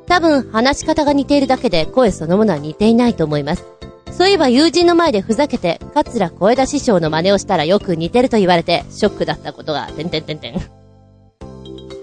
[0.07, 3.65] 多分話し方が似ているだけで声そのものは似ていないと思います。
[4.11, 10.55] そういえば友人の前でふざけて、桂小枝師匠の真似をしたらよく似てると言われて、ショックだったことが、てんてんてんてん。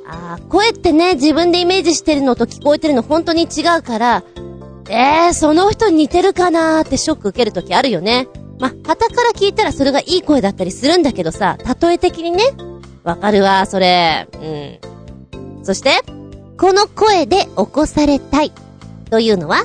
[0.07, 4.23] あー、声ってね、自分でイメージしてるのと聞こえてるの本当に違うから、
[4.89, 8.29] えー、その人に似てるかなーってショック受けるときあるよね。
[8.61, 12.45] ま、旗から聞いたらそれがいい声だったりするんだけどさ、例え的にね。
[13.03, 14.29] わかるわ、それ。
[14.33, 15.65] うん。
[15.65, 16.01] そして、
[16.59, 18.53] この声で起こされたい。
[19.11, 19.65] というのは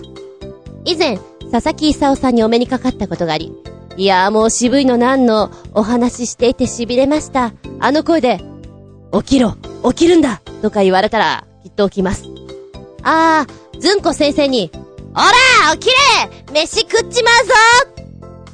[0.85, 1.17] 以前、
[1.51, 3.51] 佐々木勲さんにお目にかかったことがあり、
[3.97, 7.53] いやーもう渋いのなんのお話ししていて痺れました。
[7.79, 8.39] あの声で、
[9.11, 12.25] 起きろ起きるんだとか言われたら、きっと起きます。
[13.03, 14.71] あー、ずんこ先生に、
[15.13, 15.93] おら起きれ
[16.53, 17.53] 飯食っちまうぞ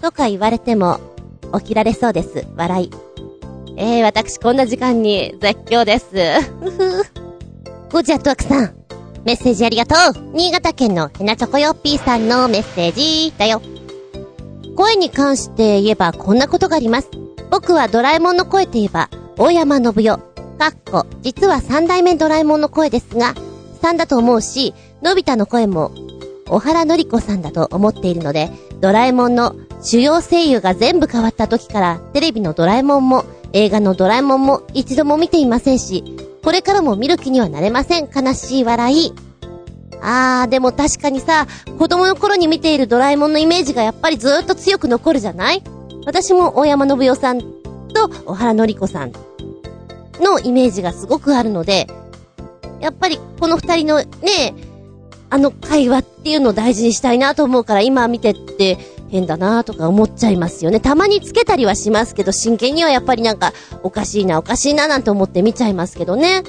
[0.01, 0.99] とか言われても、
[1.59, 2.45] 起きられそうです。
[2.55, 2.91] 笑い。
[3.77, 6.07] えー、私こんな時間に絶叫です。
[6.61, 7.05] ふふ。
[7.91, 8.75] ゴジャットワクさん。
[9.25, 13.61] メッセージありがとう新潟県のヘナチョコヨッピーさんのメッセージだよ。
[14.75, 17.09] 声に関して言えばこんなことがあります。
[17.51, 20.17] 僕はドラえもんの声と言えば、大山信代。
[20.57, 23.33] かっこ、実は三代目ドラえもんの声ですが、
[23.81, 25.91] 3だと思うし、のび太の声も、
[26.47, 28.49] 小原のり子さんだと思っているので、
[28.81, 36.03] ドラえもんの主要声優が全部変わった時から、テレビのドラえもんも、映画のドラえもんも一度も見ていませんし、
[36.45, 38.07] これからも見る気にはなれません。
[38.07, 39.11] 悲しい笑い。
[39.99, 41.47] あー、でも確かにさ、
[41.79, 45.63] 子供の頃に見ているドラえもんのイメージがやっぱりずーっと強く残るじゃない？
[46.05, 49.11] 私も大山信代さんと小原のり子さん
[50.21, 51.87] のイメージがすごくあるので、
[52.79, 54.53] やっぱりこの二人のね、
[55.31, 58.77] あの会話っていうのを大事にしたいなと思うから今見てって
[59.09, 60.79] 変だなとか思っちゃいますよね。
[60.79, 66.43] たまにつけたりはしますけど、真剣にはやっぱりなんかおかしいなおかしいななんて思って見ちゃいますけどね。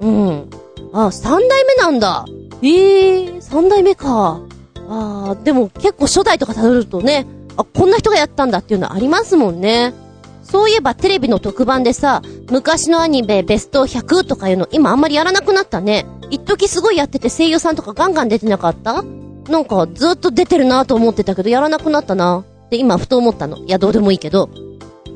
[0.00, 0.50] うん。
[0.92, 2.24] あ、三代目なんだ。
[2.62, 4.40] ええー、三代目か。
[4.88, 9.94] ああ、でも結構初代とか辿るとね、あ、こんな人がやったんだっていうのありますもんね。
[10.42, 12.20] そういえばテレビの特番でさ、
[12.50, 16.04] 昔のアニメベスト100とかいうの今あんまりやらなくなったね。
[16.30, 19.02] 一時すごいやってて声優さんとかガンガン出てなかった？
[19.48, 22.44] なんかずっと出てるなと思ってたけどやらなくなったな。
[22.66, 23.58] って今ふと思ったの。
[23.58, 24.48] いやどうでもいいけど。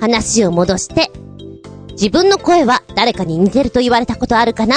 [0.00, 1.10] 話を戻して。
[1.92, 4.76] 自分の声は誰かに似てると言われたことあるかな？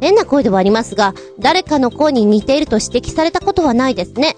[0.00, 4.34] 変な声ではありますが、誰かの声に似ていると指摘されたことはないですね。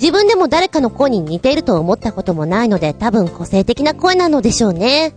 [0.00, 5.14] 自分でも誰かの声に似ていると思ったこともないので、多分個性的な声なのでしょうね。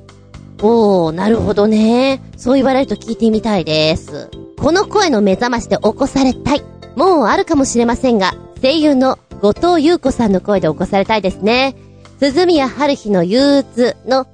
[0.62, 2.22] おー、なるほどね。
[2.38, 4.30] そう言われると聞いてみたいです。
[4.60, 6.64] この声の目覚ましで起こされたい。
[6.96, 8.36] もうあるかもしれませんが、
[8.66, 11.76] 声優の後藤優子さんの声で起こされたいですね。
[12.20, 14.26] 鈴宮春日の憂鬱の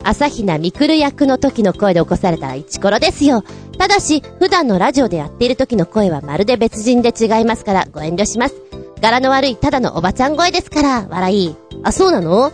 [0.00, 3.42] 朝比奈みくる役の時の声で起こされたらイチコロですよ。
[3.76, 8.54] ただし、普段のラジオでやっている時の声はまるで別人で違いますからご遠慮します。
[9.00, 11.56] 柄の悪いただのおばちゃん声ですから、笑い。
[11.82, 12.52] あ、そうなの？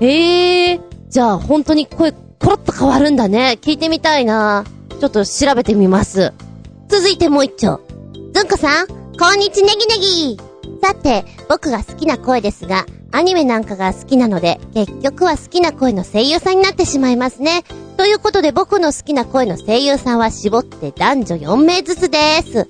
[0.00, 2.18] ええー、じゃあ本当に声コ
[2.50, 3.58] ロッと変わるんだね。
[3.60, 4.64] 聞いてみたいな。
[5.00, 6.32] ちょっと調べてみます。
[6.86, 7.80] 続いてもう一丁。
[8.32, 10.49] ずんこさん、こんにちネギネ
[10.82, 17.64] さて、僕が好きな声ですが、アニメなんかが好きなので、結局は好きな声の声優さんになってしまいますね。
[17.96, 22.68] ということで僕の好きな声の声優さんは絞って男女4名ずつです。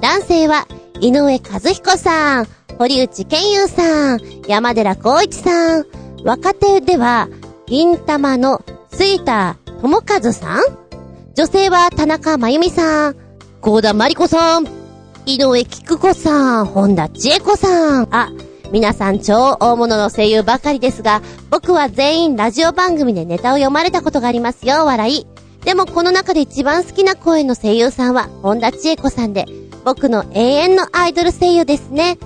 [0.00, 0.66] 男性は、
[1.00, 2.46] 井上和彦さん、
[2.78, 5.84] 堀内健優さん、山寺孝一さん、
[6.24, 7.28] 若手では、
[7.66, 10.60] 銀玉の杉田智和さん
[11.34, 13.16] 女性は田中真由美さん、
[13.60, 14.83] 高田真理子さん、
[15.26, 18.30] 井上菊子さん、本田千恵子さん、あ、
[18.70, 25.26] 皆さん超大物の声優ばかりですが、僕は全員ラジオ番組でネタを読まれたことがありますよ、笑い。
[25.64, 29.46] でもこの中で一番好きな声の声優さんは、本田千恵子さんで、
[29.82, 32.18] 僕の永遠のアイドル声優ですね。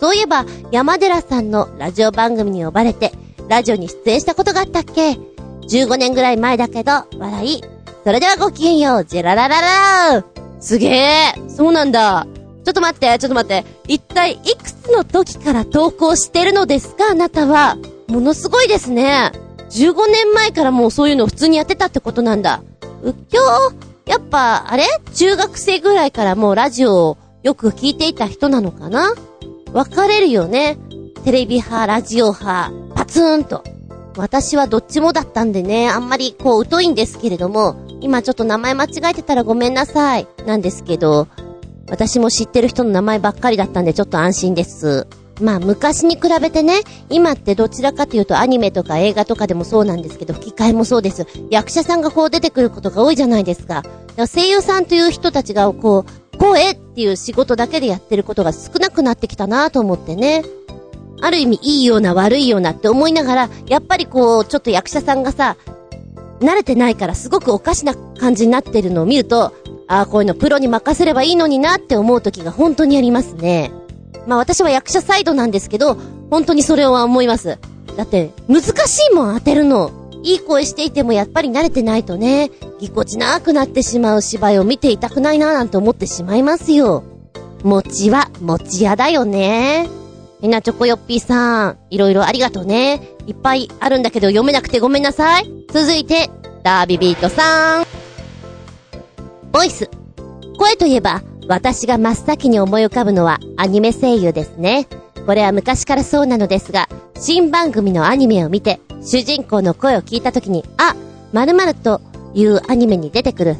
[0.00, 3.12] そういえば、山寺さんのラジオ番組に呼ばれて、
[3.48, 5.16] ラジオに出演したことがあったっけ
[5.68, 7.62] ?15 年ぐらい前だけど、笑い。
[8.02, 12.26] それではごきげんよう、ジェララララーすげえそうなんだ。
[12.64, 13.64] ちょっと待って、ちょっと待って。
[13.88, 17.10] 一体いくつの時から投稿してるのですか？
[17.10, 17.76] あなたは。
[18.08, 19.32] ものすごいですね。
[19.70, 22.62] 15年前からもうそういうの普通にやってたってことなんだ。
[23.02, 24.84] うきょうやっぱ、あれ？
[25.14, 29.14] 中学生ぐらいからもうラジオをよく聞いていた人なのかな？
[29.72, 30.78] 分かれるよね。
[31.24, 33.64] テレビ派、ラジオ派、パツンと。
[34.16, 40.26] 私はどっちもだったんでね、あんまりこう疎いんですけれども、今ちょっと名前間違えてたらごめんなさい。
[40.46, 41.28] なんですけど、
[41.88, 45.06] 私も知ってる人の名前ばっかりだったんでちょっと安心です。
[45.40, 51.26] まあ昔に比べてね、今ってどちらかというとアニメとか映画とかでもそうなんですけど、吹き替えもそうです。
[51.50, 53.76] 役者さんがこう出てくることが多いじゃないですか。
[53.76, 60.44] だから声優さんという人たちがこう、声っていう仕事だけでやってることが少なくなってきたなと思ってね。
[61.22, 65.56] ある意味いいような悪いようなって思いながら、やっぱりこう、ちょっと役者さんがさ、
[66.40, 69.54] 慣れてないからすごくおかしな感じになってるのを見ると、
[69.86, 73.70] ああ、こういうのプロに任せればいいのになって思う時が本当にありますね。
[74.26, 75.96] まあ私は役者サイドなんですけど、
[76.28, 77.58] 本当にそれは思います。
[77.96, 79.92] だって、難しいもん当てるの。
[80.24, 87.04] いい声していてもやっぱり慣れてないとね、ぎこちなくなってしまう芝居を見ていたくないななんて思ってしまいますよ。
[87.64, 90.01] 餅は餅屋だよね。
[90.42, 93.00] みんなチョコヨッピーさん、いろいろありがとうね。
[93.28, 95.44] いっぱいあるんだけど読めなくてごめんなさい。
[95.72, 96.30] 続いて、
[96.64, 97.86] ダービビートさん。
[99.52, 99.88] ボイス。
[100.58, 104.88] 声といえば、私が真っ先に思い浮かぶのはアニメ声優ですね。
[105.26, 106.88] これは昔からそうなのですが、
[107.20, 110.96] 新番組のアニメを見て、主人公の声を聞いた時に、あ、
[111.32, 112.00] 〇〇と
[112.34, 113.56] いうアニメに出てくる、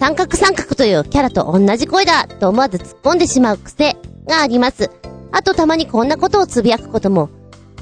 [0.00, 4.90] 三角三角というキャラと同じ声だと思わず突っ込んでしまう癖があります。
[5.34, 7.28] あとたまにこんなことをつぶやくことも。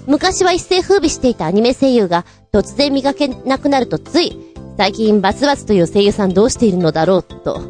[0.07, 4.37] 昔は一世風靡していたアニメ声優が突然磨けなくなるとつい
[4.79, 7.61] 最近バスバスという声優さんどうしているのだろうと。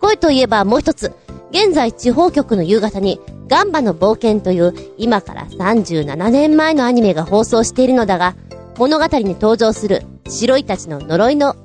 [0.00, 1.12] 声といえばもう一つ、
[1.50, 8.36] 現在地方局の夕方にガンバの冒険という今から37年前のアニメが放送しているのだが、
[8.78, 11.56] 物語に登場する白いたちの呪いの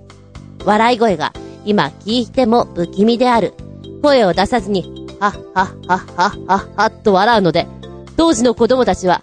[0.65, 1.31] 笑い声が
[1.63, 3.53] 今聞いても不気味である。
[4.01, 7.67] 声を出さずに、はっはっはっはっはっはと笑うので、
[8.17, 9.21] 当時の子供たちは、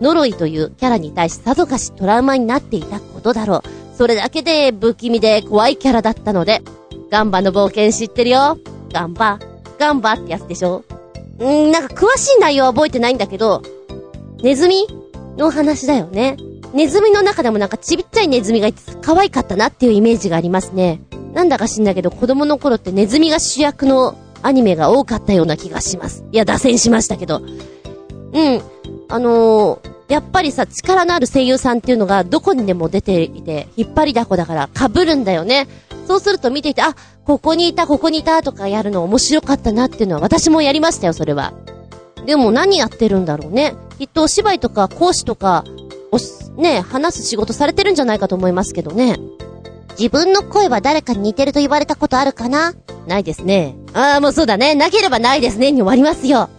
[0.00, 3.96] 呪いというキャラに対しさぞかしトラウマになっていたことだろう。
[3.96, 6.62] それだけで不気味で怖いキャラだったので、
[7.12, 8.58] ガンバの冒険知ってるよ。
[8.92, 9.38] ガンバ、
[9.78, 10.82] ガンバってやつでしょ？
[11.40, 13.62] んん、なんか詳しい内容は覚えてないんだけど、
[14.42, 14.88] ネズミ
[15.36, 16.36] の話だよね。
[16.74, 21.00] ネズミの中でもなんかちびっちゃいネズミがいて可愛かったなっていうイメージがありますね。
[21.32, 26.24] なんだか知んないけど子供の頃ってネズミが主役のアニメが多かったような気がします。
[26.32, 27.42] いや、脱線しましたけど。
[28.32, 28.62] うん。
[29.08, 35.66] あのー、やっぱりさ、力のある声優さんっていうのがどこにでも出ていて、引っ張りだこだから被るんだよね。
[36.06, 41.52] そうすると見ていて、あ、ここにいた、ここにいたとかやるの面白かったなっていうのは私もやりましたよ、それは。
[42.24, 43.74] でも何やってるんだろうね。
[43.98, 45.64] きっとお芝居とか講師とか、
[46.12, 49.18] お、ね、話す仕事されてるんじゃないかと思いますけどね。
[49.98, 52.74] 自分の声は誰かに似てると言われたことあるかな？
[53.06, 53.76] ないですね。
[53.94, 54.74] ああ、もうそうだね。
[54.74, 56.50] なければないですねに終わりますよ。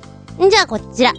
[0.41, 1.13] んじゃあこちら。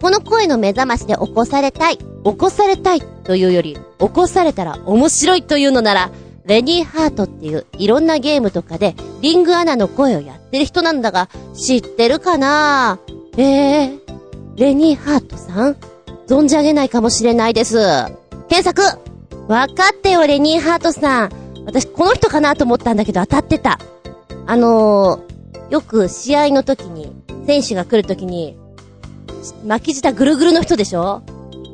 [0.00, 1.98] この声の目覚ましで起こされたい。
[1.98, 6.10] 起こされたいというより、起こされたら面白いというのなら、
[6.46, 12.98] レニーハートっていういろんなゲームとかでリングアナの声をやってる人なんだが、知ってるかな？
[13.36, 14.00] ええー、
[14.56, 15.76] レニーハートさん？
[16.26, 17.78] 存じ上げないかもしれないです。
[18.48, 18.82] 検索
[19.48, 21.30] わかってよ、レニーハートさん。
[21.66, 23.78] 私、この人かなと思ったんだけど当たってた。
[24.46, 27.12] あのー、よく試合の時に、
[27.46, 28.56] 選手が来る時に、
[29.66, 31.22] 巻き舌ぐるぐるの人でしょ？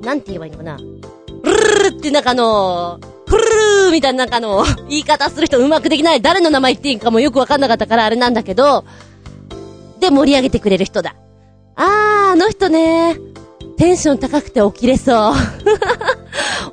[0.02, 0.76] なんて言えばいいのかな？
[0.76, 6.20] ルルルってなんかあのー、フルルーみたいななんかの、言い方する人うまくできない。
[6.20, 8.84] 誰の名前言っていいかもよくわかんなかったからあれなんだけど、
[10.00, 11.16] で盛り上げてくれる人だ。
[11.74, 13.16] あー、あの人ね、
[13.76, 15.34] テンション高くて起きれそう。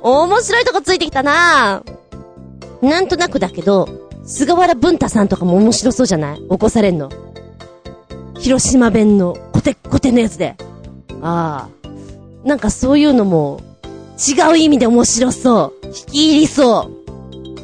[0.02, 2.03] 面白いとこついてきたなぁ
[2.84, 3.88] なんとなくだけど、
[4.24, 6.38] 菅原文太さんとかも面白そうじゃない？
[6.38, 7.10] 起こされんの。
[8.38, 10.56] 広島弁のコテコテのやつで。
[11.22, 12.46] ああ。
[12.46, 13.60] なんかそういうのも、
[14.18, 15.86] 違う意味で面白そう。
[15.86, 16.90] 引き入りそ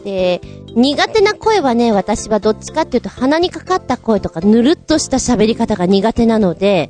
[0.02, 0.04] う。
[0.04, 0.40] で、
[0.74, 6.88] 苦手な声はね、私はどっちかっていうと鼻にかかった声とかぬるっとした喋り方が苦手なので、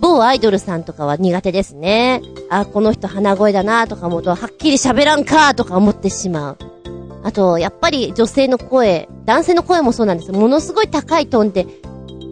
[0.00, 2.22] 某アイドルさんとかは苦手ですね。
[2.48, 6.58] あ、この人鼻声だなとか思うと、はっきり喋らんかとか思ってしまう。
[7.22, 11.66] あと、やっぱり女性の声、男性の声もそうなんですものすごい高いトーンで、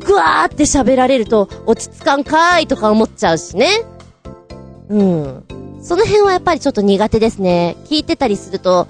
[0.00, 3.68] ぐわーって喋られると、落ち着かんかーいとか思っちゃうしね。
[4.88, 5.44] うん。
[5.82, 7.76] その辺はやっぱりちょっと苦手ですね。
[7.84, 8.88] 聞いてたりすると、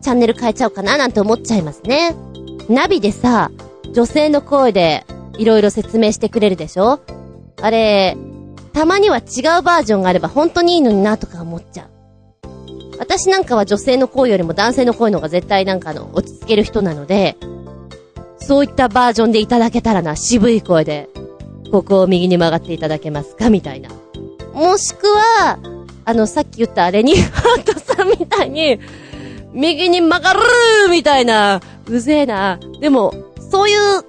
[0.00, 2.14] チャンネル変えちゃおうかななんて思っちゃいますね。
[2.68, 3.50] ナビでさ、
[3.92, 5.04] 女性の声で
[5.36, 7.00] いろいろ説明してくれるでしょ？
[7.60, 8.16] あれ、
[8.72, 9.20] たまには違
[9.58, 11.89] うバージョンがあれば本当にいいのになとか思っちゃう。
[13.00, 17.38] 私なんかは女性の声よりも男性の声の方が絶対なんかの落ち着ける人なので、
[18.38, 21.08] そういったバージョンでいただけたらな、渋い声で、
[21.72, 23.88] ここを右に曲がっていただけますかみたいな。
[24.52, 25.58] もしくは、
[26.04, 28.78] あの、さっき言ったレニーハートさんみたいに、
[29.54, 30.40] 右に曲がる
[30.90, 32.60] みたいな、うぜえな。
[32.80, 33.14] でも、
[33.50, 34.02] そういう、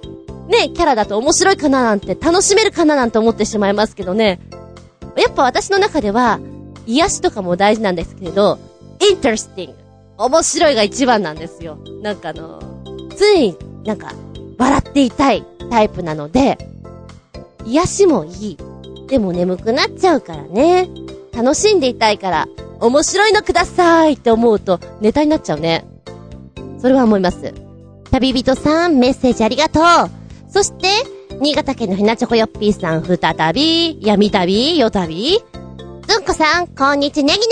[0.48, 4.38] ね、キャラだと面白いかななんて、楽しめるかななんて思ってしまいますけどね。
[5.16, 6.40] やっぱ私の中では、
[6.86, 8.58] 癒しとかも大事なんですけれど、
[9.10, 9.74] interesting。
[10.18, 11.78] 面白いが一番なんですよ。
[12.02, 12.60] なんかあの、
[13.18, 14.12] 常になんか、
[14.58, 16.58] 笑っていたいタイプなので、
[17.64, 18.56] 癒しもいい。
[19.08, 20.88] でも眠くなっちゃうからね。
[21.34, 22.48] 楽しんでいたいから、
[22.80, 25.84] 面白いのくださいって思うとネタになっちゃうね。
[26.80, 27.54] それは思います。
[28.10, 30.52] 旅人さん、メッセージありがとう。
[30.52, 30.88] そして、
[31.40, 35.42] 新潟県のひなちょこよっぴーさん、再び、闇旅、夜旅
[36.12, 37.46] ずんこさん、こんにちネギネ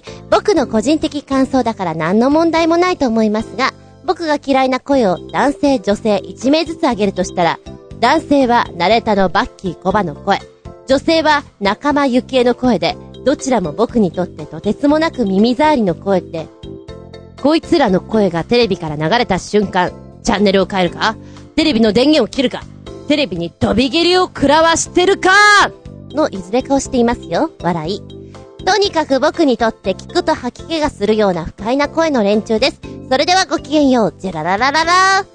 [0.00, 3.74] ギ僕の個人的感想だから何の問題もないと思いますが、
[4.06, 7.58] 僕が嫌いな声を男性、女性1名ずつあげるとしたら、
[8.00, 10.38] 男性はナレータのバッキーコバの声、
[10.86, 12.96] 女性は仲間由紀恵の声で、
[13.26, 16.46] どちらも僕にとってとてつもなく耳障りの声って、
[17.42, 19.92] こいつらの声がテレビから流れた瞬間、
[20.22, 21.16] チャンネルを変えるか？
[21.54, 22.62] テレビの電源を切るか？
[23.08, 25.32] テレビに飛び蹴りを食らわしてるか？
[26.16, 28.02] のいずれかをしていますよ、笑い。
[28.64, 32.80] とにかく僕にとって聞くと吐き気がするような不快な声の連中です。
[33.08, 35.26] それではごきげんよう、ジェラララララ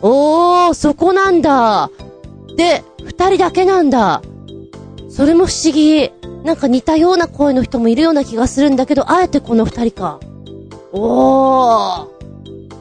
[0.00, 1.90] おー、そこなんだ。
[2.56, 4.22] で、二人だけなんだ。
[5.10, 6.10] それも不思議。
[6.44, 10.18] なんか似たような声の人もいるような気がするんだけど、あえてこの二人か。
[10.92, 12.06] おー。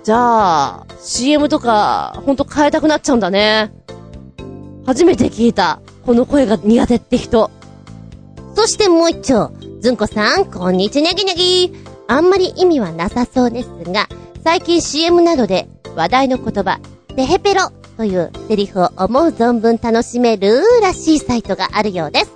[0.03, 3.73] じゃあ、CM とか、ほんと変えたくなっちゃうんだね。
[4.85, 5.79] 初めて聞いた。
[6.05, 7.51] この声が苦手って人。
[8.55, 9.51] そしてもう一丁。
[9.81, 11.73] ずんこさん、こんにちねぎねぎ。
[12.07, 14.07] あんまり意味はなさそうですが、
[14.43, 16.79] 最近 CM などで話題の言葉、
[17.15, 22.31] テヘペロというセリフを思う存分楽しめるらしいサイトがあるようです。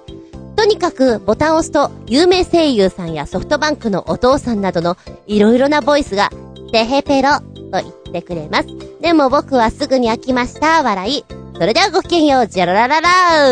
[0.56, 4.98] とにかくボタンを押すと有名声優さんやソフトバンクのお父さんなどの
[5.28, 6.30] いろいろなボイスが
[6.72, 8.68] テヘペロと言ってくれます。
[9.02, 10.84] でも僕はすぐに飽きました。
[10.84, 11.45] 笑い。
[11.58, 13.10] それではごきげんよう、ジャララララ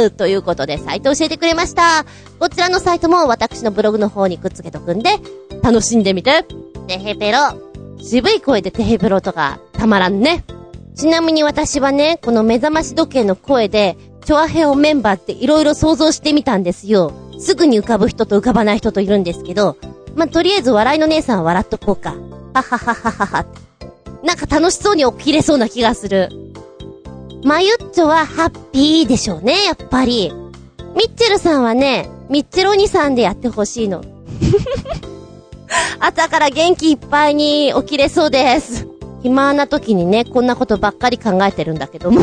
[0.07, 2.05] ーということで、サイト教えてくれました。
[2.37, 5.11] こちらのサイトも私のブログの方にくっつけとくんで、
[5.61, 6.45] 楽しんでみて。
[6.87, 7.39] テヘペロ。
[8.01, 10.43] 渋い声でテヘペロとか、たまらんね。
[10.95, 17.13] ちなみに私はね、この目覚まし時計の声で、チョアヘオメンバーって色々想像してみたんですよ。
[17.39, 19.77] すぐに浮かぶ人と浮かばない人といるんですけど、
[20.15, 22.15] まあ、とりあえず笑いの姉さんは笑っとこうか。
[22.53, 23.45] はははははは。
[24.23, 26.29] なんか楽しそうに起きれそうな気がする。
[27.43, 30.31] まゆっちょはハッピーでしょうね、やっぱり。
[30.95, 34.01] ミッチェルさんはね、ミッチェルお兄さんでやってほしいの。
[35.99, 38.87] 朝から元気いっぱいに起きれそうです。
[39.23, 42.21] 暇な時にね、こんなことばっかり考えてるんだけども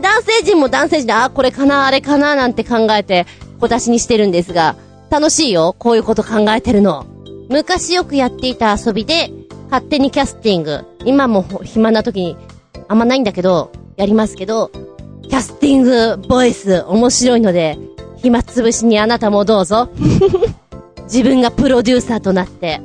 [0.00, 3.26] 男性陣も男性陣で、あ、これかな、あれかな、なんて考えて、
[3.60, 4.76] 小出しにしてるんですが、
[5.10, 7.06] 楽しいよ、こういうこと考えてるの。
[7.48, 9.30] 昔よくやっていた遊びで、
[9.70, 10.84] 勝手にキャスティング。
[11.04, 12.36] 今も暇な時に、
[12.88, 13.70] あんまないんだけど、
[14.00, 14.70] やりますけど、
[15.28, 17.76] キャスティングボイス面白いので、
[18.16, 19.90] 暇つぶしにあなたもどうぞ。
[21.04, 22.80] 自分がプロデューサーとなって、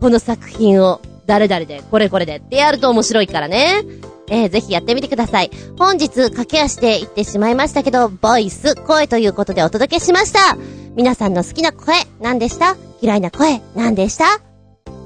[0.00, 3.84] この作品を誰々で、これこれでってやると面白いからね。
[4.30, 5.50] えー、ぜひやってみてください。
[5.78, 10.58] 本日、駆け足で言ってしまいましたけど、ボイス、声ということでお届けしました。
[10.96, 12.76] 皆さんの好きな声、何でした？
[13.00, 14.24] 嫌いな声、何でした？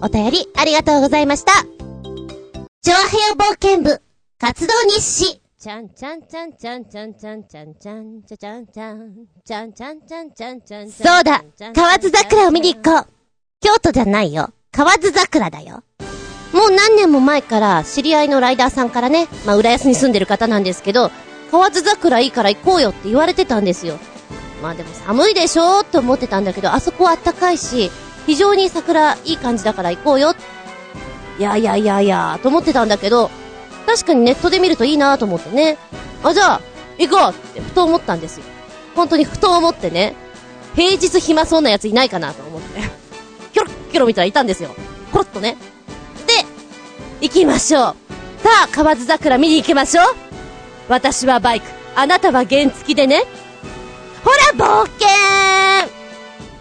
[0.00, 1.52] お便り、ありがとうございました。
[2.82, 4.00] 上平冒険部、
[4.38, 5.41] 活動日誌。
[5.62, 13.06] ちゃんちゃんちゃんちゃんちゃんちゃんちゃんちゃんちゃちゃんちゃんちゃんちゃんちゃんちゃんちゃんそうだ河津桜を見に行こう
[13.60, 15.84] 京都じゃないよ河津桜だよ
[16.52, 21.12] もう何年も前から知り合いのライダーさんからね、まあ浦安に住んでる方なんですけど、
[21.52, 24.00] 河津桜いいから行こうよって言われてたんですよ。
[24.64, 27.92] まあでも寒いでしょって思ってたんだけど、あそこは暖かいし、
[28.26, 30.34] 非常に桜いい感じだから行こうよ。
[31.38, 33.30] いやいやいやいや、と思ってたんだけど、
[33.86, 35.78] 確かにネットで見るといいなと思ってね。
[36.22, 36.60] あ、じゃあ、
[36.98, 38.44] 行こうってふと思ったんですよ。
[38.94, 40.14] 本当にふと思ってね。
[40.74, 42.80] 平日暇そうなやついないかなと思って。
[43.52, 44.70] キョロキョロ見たらいたんですよ。
[45.10, 45.56] コロッとね。
[46.26, 46.32] で、
[47.20, 47.94] 行きましょう。
[48.42, 50.04] さあ、河津桜見に行きましょう。
[50.88, 51.66] 私はバイク。
[51.94, 53.24] あなたは原付きでね。
[54.24, 55.08] ほら、冒険
[55.86, 55.88] っ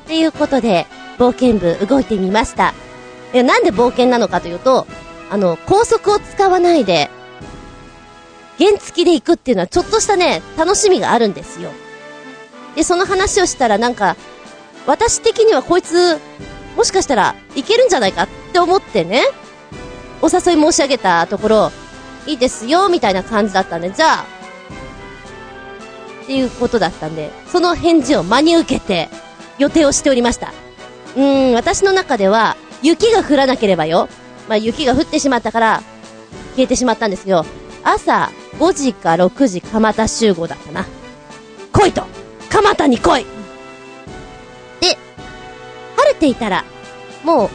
[0.08, 2.74] ていうことで、冒険部動いてみました。
[3.34, 4.88] いや、なんで冒険なのかというと、
[5.32, 7.10] あの、高速を使わないで、
[8.60, 11.72] 原付きで行くっていうのはちょっとしたね、楽しみがあるんですよ。
[12.76, 14.18] で、その話をしたらなんか、
[14.86, 16.20] 私的にはこいつ、
[16.76, 19.24] もしかしたらいけるんじゃないかって思ってね、
[20.22, 21.72] お誘い申し上げたところ、
[22.28, 24.26] いいですよ、みたいな感じだったんで、じゃあ、
[26.24, 29.08] っていうことだったんで、その返事を真に受けて、
[29.58, 30.52] 予定をしておりました。
[31.16, 34.10] うーん、私の中では、雪が降らなければよ、
[34.52, 35.82] まあ、雪が降ってしまったから、
[36.58, 37.46] 消えてしまったんですよ。
[37.84, 38.30] 朝
[38.60, 40.86] 5時か6時蒲田集合だったな。
[41.72, 42.04] 来いと
[42.50, 43.26] 蒲田に来い
[44.82, 44.98] で、
[45.96, 46.66] 晴れていたら、
[47.24, 47.50] もう、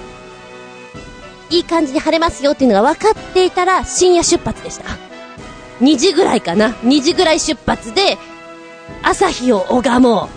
[1.51, 4.85] いい感じに晴れますよっていうのが分かっていたら、深夜出発でした。
[5.83, 6.71] 2時ぐらいかな。
[6.83, 8.17] 2時ぐらい出発で、
[9.03, 10.31] 朝日を拝も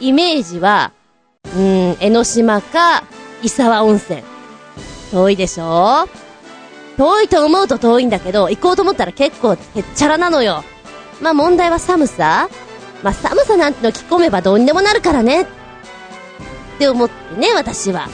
[0.00, 0.04] う。
[0.04, 0.92] イメージは、
[1.44, 3.04] うーん、江ノ島か、
[3.42, 4.33] 伊沢温泉。
[5.14, 6.08] 遠いでしょ？
[6.96, 9.58] 遠いと思うと遠いんだけど、行こうと思ったら結構へっ
[9.94, 10.64] ちゃらなのよ。
[11.22, 12.48] まあ問題は寒さ
[13.04, 15.42] まあ寒さなんての着込めばどうにでもなるからね。
[15.42, 15.46] っ
[16.78, 18.08] て思ってね、私は。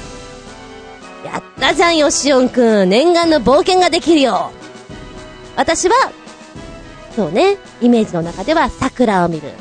[1.25, 2.91] やったじゃん、よしおんくん。
[2.91, 4.51] 念願の冒険ができるよ。
[5.57, 5.95] 私は、
[7.17, 9.53] そうね、イメージの中では桜を見る。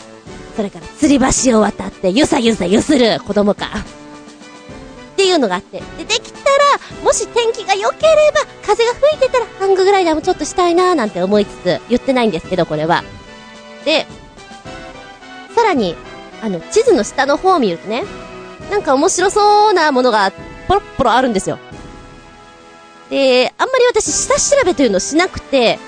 [0.57, 3.69] それから吊り橋を渡ってゆさゆさゆする子供か。
[5.19, 5.81] っていうのがあって。
[5.97, 13.03] で、できたら、もし天気が良ければ、風が吹いてたら、ハンググライダーもちょっとしたいなーなんて思いつつ、言ってないんですけど、これは。
[13.83, 14.07] で、
[15.53, 15.97] さらに、
[16.41, 18.05] あの、地図の下の方を見るとね、
[18.71, 20.31] なんか面白そうなものが、
[20.69, 21.59] ポロッポロあるんですよ。
[23.09, 25.79] で、あんまり私、下調べというのをしなくて、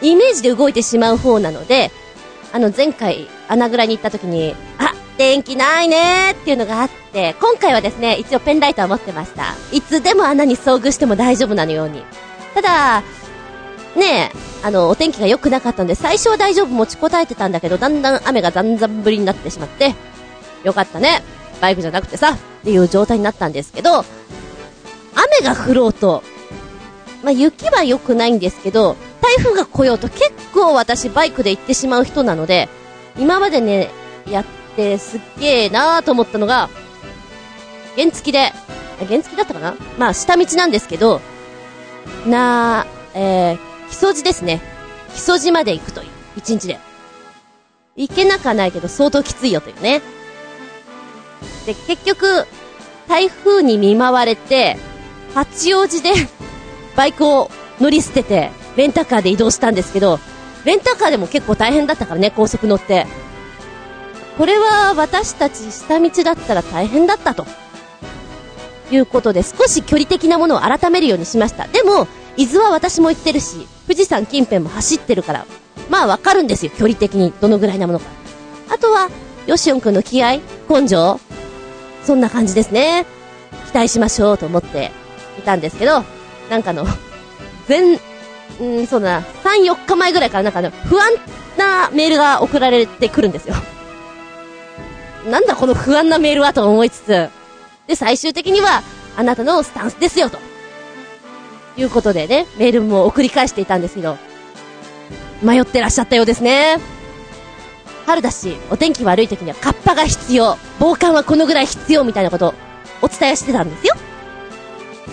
[0.00, 1.90] イメージで動いてしまう方なので、
[2.52, 9.54] あの、前回、穴蔵に行った時に、あ、天気ないねっていうのがあって、今回はですね、一応ペンライトは持ってました。
[9.72, 12.02] いつでも穴に遭遇しても大丈夫なのように。
[12.54, 13.02] ただ、
[13.96, 19.94] ねえ、あの、お天気が良くなかったんで、最初は大丈夫持ちこたえてたんだけど、だんだん雨がざんざん降りになってしまって、
[20.64, 21.22] よかったね。
[21.60, 24.04] バイクじゃなくてさ、っていう状態になったんですけど、
[25.14, 26.22] 雨が降ろうと、
[27.22, 32.68] まあ、雪は良くないんですけど、台風が来ようと結構私バイクで行ってしまう人なので、
[33.18, 33.90] 今までね、
[34.30, 34.44] やっ
[34.76, 36.68] てすっげえなーと思ったのが、
[37.96, 38.52] 原付で、
[39.08, 39.74] 原付だったかな？
[39.98, 41.20] まあ、下道なんですけど、
[42.26, 43.58] なー、えー、
[43.88, 44.60] 木曽路ですね。
[45.14, 46.08] 木曽路まで行くという。
[46.36, 46.78] 一日で。
[47.96, 50.02] 行けなくはないけど相当きついよというね。
[51.64, 52.46] で、結局、
[53.08, 54.76] 台風に見舞われて、
[55.34, 56.10] 八王子で
[56.96, 57.50] バイクを
[57.80, 60.20] 乗り捨てて、レンタカーで移動したんですけど、
[60.64, 63.06] レンタカーでも結構大変だったからね、高速乗って。
[64.36, 67.46] これは私たち下道だったら大変だったと。
[68.90, 71.66] いうことで少し距離的なものを改めるようにしました。
[71.66, 72.06] でも、
[72.36, 75.46] 伊豆は私も行ってるし、富士山近辺も走ってるから、
[75.90, 78.06] まあわかるんですよ、距離的にどのぐらいなものか。
[78.72, 79.10] あとは、
[79.46, 81.20] ヨシオンくんの気合根性
[82.04, 83.06] そんな感じですね。
[83.72, 84.92] 期待しましょうと思って
[85.38, 86.04] いたんですけど、
[86.50, 86.86] なんかの、
[87.66, 87.98] 全、
[88.60, 91.10] うん、そうだな、3、4日前ぐらいからなんかね、不安
[91.56, 93.56] なメールが送られてくるんですよ。
[95.26, 97.28] なんだこの不安なメールはと思いつつ、
[97.86, 98.82] で、最終的には、
[99.16, 100.38] あなたのスタンスですよと。
[101.76, 104.16] いうことでね、メールも送り返していたんですけど、
[105.42, 106.78] 迷ってらっしゃったようですね。
[108.06, 110.56] 春だし、お天気悪い時にはカッパが必要。
[110.78, 112.54] 防寒はこのぐらい必要みたいなことを
[113.02, 113.94] お伝えしてたんですよ。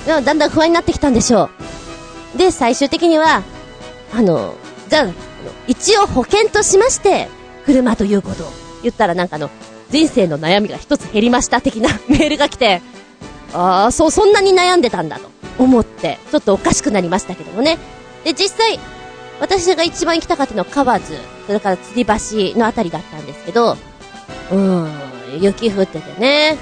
[0.06, 1.50] だんだん不安になってきたんでしょ
[2.36, 2.38] う。
[2.38, 3.42] で、最終的には、
[4.14, 4.56] あの、
[4.90, 5.08] じゃあ、
[5.68, 7.30] 一応保険としまして、
[7.66, 8.52] 車ということを
[8.84, 9.50] 言ったらなんかの、
[9.94, 12.82] 人生の悩みが一つ減りました的な メールが来て、
[13.54, 15.30] ああ、そう、そんなに悩んでたんだと
[15.60, 17.78] 思って、ちょっとおかしくなりましたけどもね。
[18.24, 18.80] で、実際、
[19.40, 21.14] 私が一番行きたかったのは河津、
[21.46, 23.78] それから吊り橋のあたりだったんですけど、
[24.52, 24.90] うん、
[25.40, 26.58] 雪降っててね、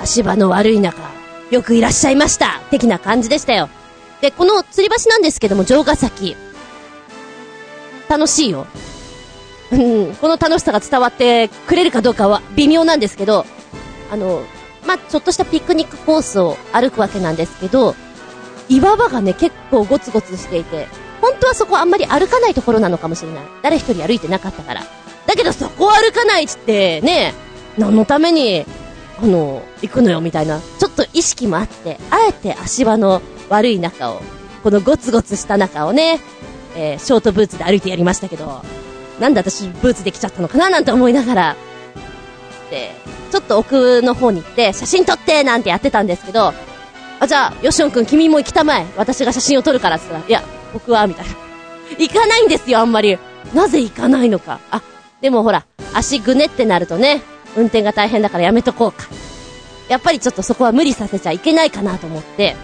[0.00, 1.02] 足場の悪い中、
[1.50, 3.68] よくいらっしゃいました的な感じでしたよ。
[4.20, 6.36] で、この吊り橋なんですけども、城ヶ崎。
[8.08, 8.68] 楽しいよ。
[9.72, 13.44] うん、この楽しさが伝わってくれるかどうかは微妙なんですけど、
[14.10, 14.42] あの、
[14.86, 17.94] まあ、ちょっとしたピクニックコースを歩くわけなんですけど、
[18.68, 20.86] 岩場がね、結構ゴツゴツしていて、
[21.20, 23.44] 本当はそこあんまり歩かないところなのかもしれない。
[23.62, 24.82] 誰一人歩いてなかったから。
[25.26, 27.34] だけどそこを歩かないっつって、ね、
[27.76, 28.64] 何のために、
[29.20, 34.22] あの、行くのよみたいな、ちょっと意識もあって、あえて足場の悪い中を、
[34.62, 36.20] このゴツゴツした中をね、
[36.76, 38.62] えー、ショートブーツで歩いてやりましたけど、
[39.20, 41.56] なんで私ブーツできちゃったのかななんて思いながら、
[42.70, 42.90] で、
[43.30, 46.52] ちょっと奥の方に行って、写真撮ってなんてやってたんですけど、
[47.18, 48.86] あ、じゃあ、ヨシオン君君も行きたまえ。
[48.96, 50.42] 私が写真を撮るからって言ったら、いや、
[50.72, 51.32] 僕は、みたいな。
[51.98, 53.18] 行かないんですよ、あんまり。
[53.54, 54.60] なぜ行かないのか。
[54.70, 54.82] あ、
[55.20, 55.64] でもほら、
[55.94, 57.22] 足ぐねってなるとね、
[57.56, 59.06] 運転が大変だからやめとこうか。
[59.88, 62.56] やっぱりちょっとそこは無理させちゃいけないかなと思って、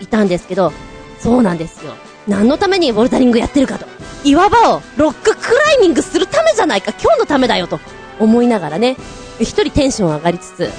[0.00, 0.72] いたんですけど、
[1.18, 1.94] そうなんですよ。
[2.26, 3.86] 何のためにボルダリングやってるかと。
[4.24, 7.78] 岩場をロッククライミングするためじゃないか、今日のためだよと
[8.18, 8.96] 思いながらね、
[9.38, 10.70] 一人テンション上がりつつ、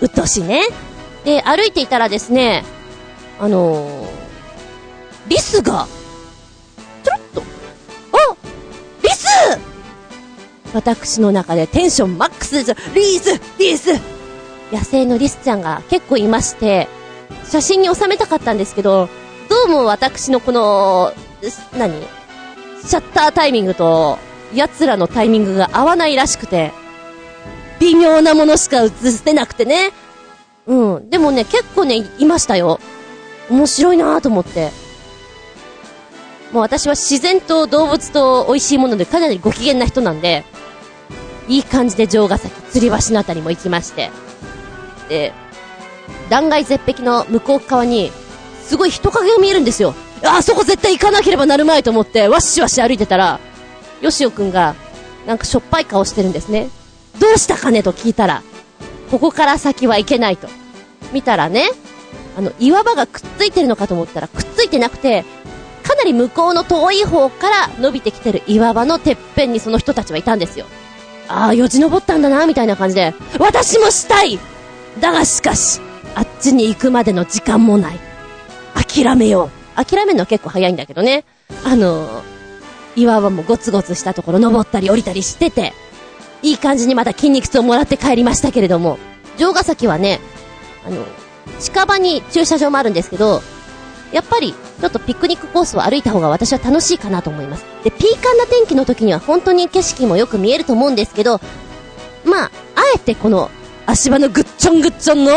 [0.00, 0.62] うっとしいね。
[1.24, 2.64] で、歩いていたらですね、
[3.38, 4.08] あのー、
[5.28, 5.86] リスが、
[7.02, 7.42] ちょろっと、
[8.12, 8.36] あ
[9.02, 9.26] リス
[10.72, 12.94] 私の中でテンションマックスです。
[12.94, 14.00] リースリース
[14.72, 16.88] 野生のリスちゃんが結構いまして、
[17.46, 19.08] 写真に収めたかったんですけど、
[19.48, 21.12] どうも私のこの、
[21.76, 21.92] 何？
[22.84, 24.18] シャッタータイミングと、
[24.54, 26.72] 奴らのタイミングが合わないらしくて、
[27.80, 29.92] 微妙なものしか映せなくてね。
[30.66, 31.10] うん。
[31.10, 32.80] でもね、結構ね、いましたよ。
[33.50, 34.70] 面白いなぁと思って。
[36.52, 40.44] もう私は自然と動物と美味しいものでかなりご機嫌な人なんで、
[41.48, 44.10] いい感じで城ヶ崎、吊り橋のあたりも行きまして。
[45.08, 45.32] で、
[46.30, 48.12] 断崖絶壁の向こう側に、
[48.64, 49.94] すごい人影が見えるんですよ。
[50.24, 53.40] あそこ絶対行かなければなるまいと思って、わっしわし歩いてたら、
[54.00, 54.74] よしおくんが、
[55.26, 56.68] なんかしょっぱい顔してるんですね。
[57.20, 58.42] どうしたかねと聞いたら、
[59.10, 60.48] ここから先は行けないと。
[61.12, 61.70] 見たらね、
[62.36, 65.24] あの、岩場がくっついてるのかと思ったら、くっついてなくて、
[65.82, 70.66] かなり向こうの遠い方から伸びてきてる岩場のてっぺんにその人たちはいたんですよ。
[71.28, 74.38] ああ、よじ登ったんだな、みたいな感じで、私もしたい
[75.00, 75.80] だがしかし、
[76.14, 78.13] あっちに行くまでの時間もない。
[78.94, 79.84] 諦めよう。
[79.84, 81.24] 諦めるのは結構早いんだけどね。
[81.64, 82.22] あの
[82.96, 85.72] 岩場もゴツゴツしたところ登ったり降りたりしてて、
[86.42, 88.98] いい感じにまた筋肉痛をもらって帰りましたけれども、
[89.36, 90.20] 城ヶ崎はね、
[90.86, 91.04] あの、
[91.58, 93.40] 近場に駐車場もあるんですけど、
[94.12, 97.64] やっぱり、ちょっとピクニックコースを歩いた方が私は楽しいかなと思います。
[97.82, 101.40] で、ピーカンな天気の時には本当に景色もよく見えると思うんですけど、
[102.24, 103.50] まあ、あえてこの
[103.86, 105.32] 足場のぐっちょんぐっちょんの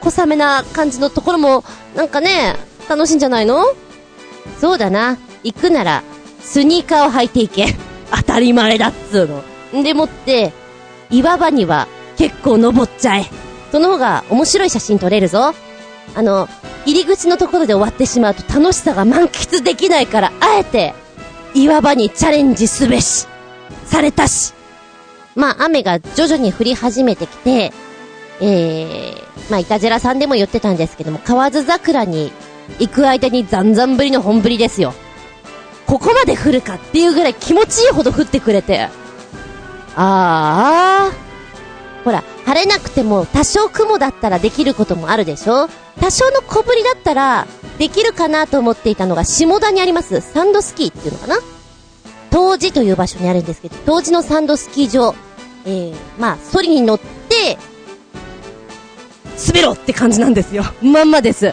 [0.00, 2.56] 小雨な感じのところも、なんかね、
[2.96, 3.64] 楽しいんじゃないの？
[4.60, 5.16] そうだな。
[5.42, 6.02] 行くなら、
[6.40, 7.74] スニーカーを履いていけ。
[8.14, 9.28] 当たり前だっつう
[9.72, 9.82] の。
[9.82, 10.52] でもって、
[11.10, 11.88] 岩場には
[12.18, 13.26] 結構登っちゃえ。
[13.70, 15.54] その方が面白い写真撮れるぞ。
[16.14, 16.48] あの、
[16.84, 20.94] 入り口のところで終わってしまうと楽しさが満喫できないから、あえて、
[21.54, 23.26] 岩場にチャレンジすべし。
[23.86, 24.52] されたし。
[25.34, 27.72] まあ、雨が徐々に降り始めてきて、
[28.40, 32.32] えー、まあ、いたじらさんでも言ってたんですけども、河津桜に
[32.78, 34.94] 行く間にざんざんぶりの本降りですよ。
[35.86, 38.90] ここまで降るかっていうぐらい気持ちいいほど降ってくれて、あ
[39.96, 41.12] あ、
[42.04, 45.68] ほら、晴れなくても多少雲だったらできることもあるでしょ？
[46.00, 47.46] 多少の小降りだったら
[47.78, 51.36] できるかなと思っていたのが下田にありますサンドスキーっていうのかな？
[52.30, 55.14] 当時という場所にあるんですけど、当時のサンドスキー場、
[55.66, 57.58] えー、まあ、ソリに乗って、
[59.46, 60.64] 滑ろうって感じなんですよ。
[60.82, 61.52] まんまです。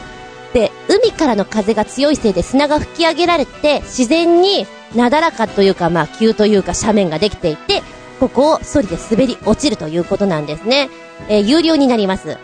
[0.53, 7.83] で、海からの風が強いせいで砂が吹き上げられて、自然になだらかというか、まあ、急というか斜面ができていて、
[8.19, 10.89] ここをソリで滑り落ちるということなんですね。
[11.29, 12.37] えー、有料になります。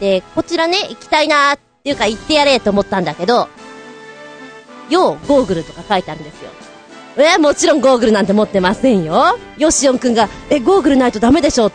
[0.00, 3.48] で、こちらね、行きたいなーっていうか行ってやれと思ったんだけど、
[4.88, 6.50] 要ゴーグルとか書いてあるんですよ。
[7.18, 9.38] え、もちろんゴーグルなんて持ってませんよ。
[9.58, 11.70] ヨシオンくんが、え、ゴーグルないとダメでしょ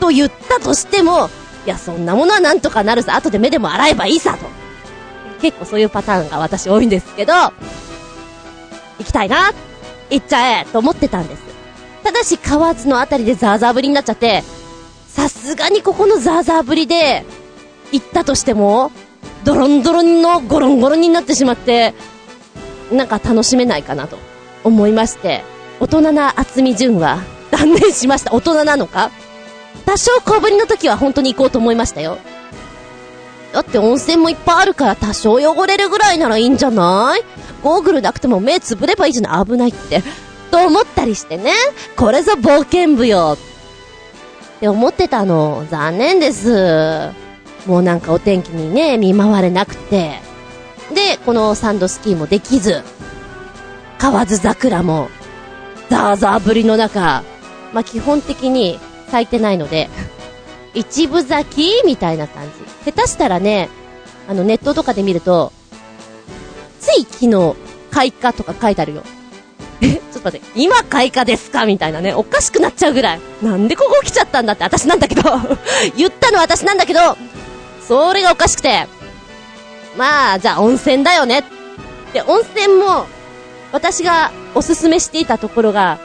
[0.00, 1.28] と言ったとしても、
[1.66, 4.65] いや、そんなものはなんとかなるさ、後で目でも洗えばいいさ、と。
[5.40, 7.52] 結構そういうパターンが私多いんですけど、行
[9.04, 9.52] きたいな、
[10.10, 11.42] 行っちゃえ、と思ってたんです。
[12.02, 14.42] ただし、河津のあたりでザーザーぶりになっちゃって、
[15.08, 17.24] さすがにここのザーザーぶりで、
[17.92, 18.90] 行ったとしても、
[19.44, 21.94] ドロンドロンのゴロンゴロンになってしまって、
[22.90, 24.18] なんか楽しめないかなと
[24.64, 25.42] 思いまして、
[25.80, 27.18] 大人な厚み純は
[27.50, 28.32] 断念しました。
[28.32, 29.10] 大人なのか？
[29.84, 32.18] 多少小ぶりの時は本当に行こうと思いましたよ。
[33.56, 37.24] だって温泉もいっぱいあるから多少汚れるぐらいならいいんじゃない？
[37.62, 39.46] ゴーグルなくても目つぶればいいじゃない？
[39.46, 40.02] 危ないって。
[40.50, 41.52] と思ったりしてね。
[41.96, 43.38] これぞ冒険部よ。
[43.38, 45.66] って思ってたの。
[45.70, 47.08] 残念です。
[47.66, 50.20] もうなんかお天気にね、見舞われなくて。
[50.94, 52.82] で、このサンドスキーもできず。
[53.98, 55.08] 河津桜も、
[55.88, 57.24] ザーザーぶりの中、
[57.72, 58.78] まあ、基本的に
[59.10, 59.88] 咲いてないので、
[60.76, 62.92] 一部咲きみたいな感じ。
[62.92, 63.70] 下手したらね、
[64.28, 65.50] あのネットとかで見ると、
[66.80, 67.56] つい昨日
[67.90, 69.02] 開花とか書いてあるよ。
[69.80, 73.20] え、ちょっと待って、今開花ですかみたいなね、おかしくなっちゃうぐらい。
[73.42, 75.22] なんでここ来ちゃったんだって私なんだけど
[75.96, 77.16] 言ったの私なんだけど、
[77.86, 78.86] それがおかしくて。
[79.96, 81.42] まあ、じゃあ温泉だよね。
[82.12, 83.06] で、温泉も、
[83.72, 85.98] 私がおすすめしていたところが、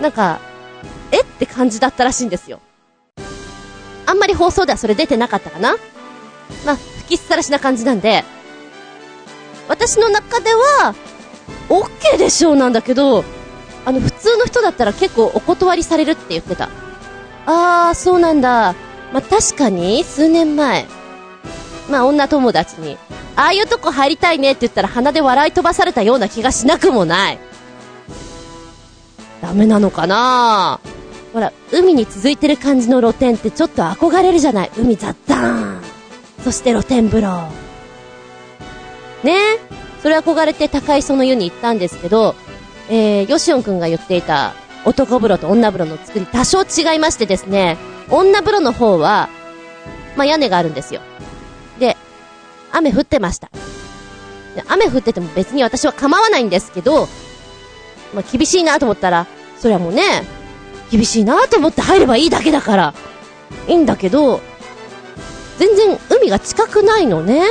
[0.00, 0.40] なんか、
[1.12, 2.60] えって感じだったらしいんですよ。
[4.06, 5.76] あんまり放送ではそれ出てなかったかな
[6.64, 8.24] まあ、吹きさらしな感じなんで、
[9.68, 10.94] 私の中では、
[11.68, 13.24] OK でしょうなんだけど、
[13.84, 16.68] あの、普通の人だったら結構お断りされるって言ってた。
[17.46, 18.74] あー、そうなんだ。
[19.12, 20.86] まあ、確かに、数年前、
[21.90, 22.98] まあ、女友達に、
[23.36, 27.38] ああいうとこ入りたいねって言ったら鼻で笑い飛ばされたような気がしなくもない。
[29.42, 30.80] ダメなのかな？
[30.82, 30.95] ぁ
[31.36, 34.70] ほら、海に続いてる感じの露天ってちょっと憧れるじゃない。
[34.78, 35.82] 海ザッザーン。
[36.42, 37.50] そして露天風呂。
[39.22, 39.36] ね？
[40.00, 42.34] それ憧れて高磯の湯に行ったんですけど、
[42.88, 44.54] えー、ヨシオンくんが言っていた
[44.86, 47.76] 男風呂と女風呂の作り多少違いましてですね、
[48.08, 49.28] 女風呂の方は、
[50.16, 51.02] まあ、屋根があるんですよ。
[51.78, 51.98] で、
[52.72, 53.50] 雨降ってました。
[54.68, 57.08] 雨降ってても別に私は構わないんですけど、
[58.14, 59.26] まあ、厳しいなと思ったら、
[59.58, 60.02] そりゃもうね、
[60.90, 62.94] 厳しいなと思って入ればいいだけだから、
[63.68, 64.40] いいんだけど、
[65.58, 67.42] 全然海が近くないのね。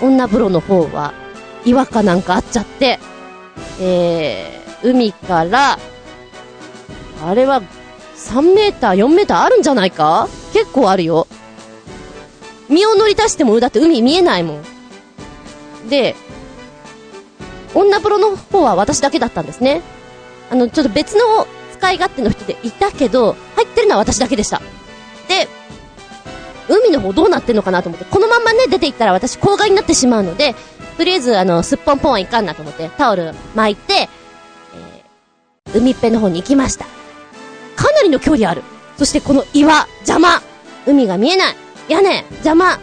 [0.00, 1.14] 女風呂の方は。
[1.64, 2.98] 岩かなんかあっちゃって。
[3.80, 5.78] えー、海から、
[7.24, 7.62] あれは
[8.16, 10.28] 3メーター、4メーターあるんじゃないか？
[10.52, 11.26] 結構あるよ。
[12.68, 14.62] 身を乗り出しても、だって海見えないもん。
[15.88, 16.16] で、
[17.74, 19.82] 女風呂の方は私だけだったんですね。
[20.50, 21.46] あの、ちょっと別の
[21.82, 24.60] 使い勝手の人でいたけど、入ってるのは私だけでした。
[25.28, 25.48] で、
[26.68, 30.54] 海の方どうなってんのかなと思って、このまんまね、出て行ったら私公害になってしまうので、
[30.96, 36.84] とりあえず、あの、すっぽんぽんはいかんなと思って、タオル巻いて、えー、海っぺの方に行きました。
[37.74, 38.62] かなりの距離ある。
[38.96, 40.40] そしてこの岩、邪魔
[40.86, 41.56] 海が見えない
[41.88, 42.78] 屋根、邪魔っ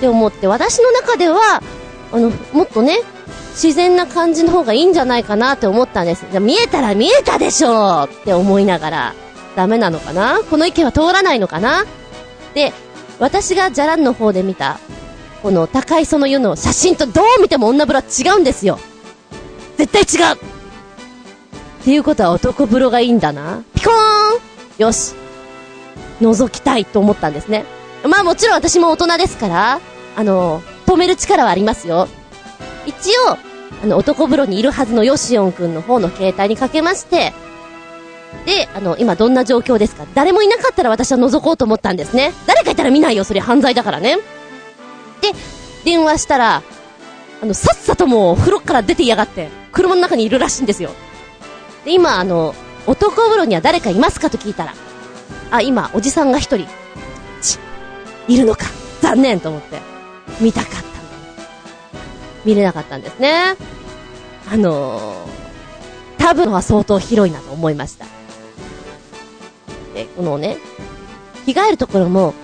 [0.00, 1.62] て思って、私の中では、
[2.12, 2.98] あの、もっとね、
[3.50, 6.24] 自然な感じの方がいいんじゃないかなって思ったんです。
[6.30, 9.14] じゃ見えたら見えたでしょうって思いながら、
[9.56, 10.40] ダメなのかな？
[10.48, 11.84] この意見は通らないのかな？
[12.54, 12.72] で、
[13.18, 14.78] 私がじゃらんの方で見た、
[15.42, 18.78] この高いその湯の写真とどう見ても女風呂は違うんですよ。
[19.76, 20.38] 絶対違うっ
[21.84, 23.62] ていうことは男風呂がいいんだな。
[23.74, 23.96] ピコーン
[24.78, 25.14] よし。
[26.20, 27.64] 覗きたいと思ったんですね。
[28.04, 29.80] まあもちろん私も大人ですから、
[30.16, 32.08] あの、止める力はありますよ。
[32.90, 33.38] 一応、
[33.82, 37.32] あの、男風呂にいるはずのヨシオンくんの方の携帯にかけまして、
[38.46, 40.06] で、あの、今どんな状況ですか？
[40.14, 42.32] 誰もいなかったら私は覗こうと思ったんですね。
[42.46, 44.16] 誰かいたら見ないよ、それ犯罪だからね。
[45.20, 45.32] で、
[45.84, 46.62] 電話したら、
[47.42, 50.90] あの、さっさともう風呂から出ていやがって、車の中にいるらしいんですよ。
[51.84, 52.54] で、今、あの、
[52.86, 54.74] 男風呂には誰かいますかと聞いたら、
[55.50, 56.66] あ、今、おじさんが一人、
[57.40, 57.58] ち、
[58.28, 58.66] いるのか。
[59.00, 59.80] 残念と思って、
[60.40, 60.89] 見たかった。
[62.44, 63.56] 見れなかったんですね。
[64.52, 68.06] あのー、多分は相当広いなと思いました。
[69.94, 70.58] で、このね、
[71.46, 72.34] 着替えるところも、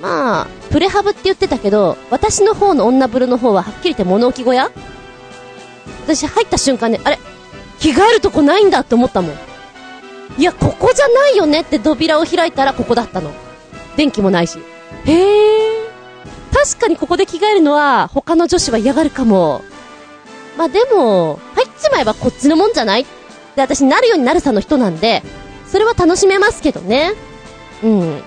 [0.00, 4.70] まあ、プレハブって言ってたけど、私の方の女風呂の方ははっきり言って物置小屋？
[6.04, 7.18] 私入った瞬間ね、あれ？
[7.78, 9.36] 着替えるとこないんだって思ったもん。
[10.38, 13.30] いや、ここじゃないよねって扉を開いたらここだったの。
[13.96, 14.58] 電気もないし。
[15.04, 15.71] へえ。
[16.52, 19.62] 確かにここで着替えるのは他の女子は嫌がるかも。
[20.56, 23.04] まあでも、入っちまえばこっちのもんじゃない？
[23.56, 25.22] で、私なるようになるさの人なんで、
[25.66, 27.14] それは楽しめますけどね。
[27.82, 28.22] うん。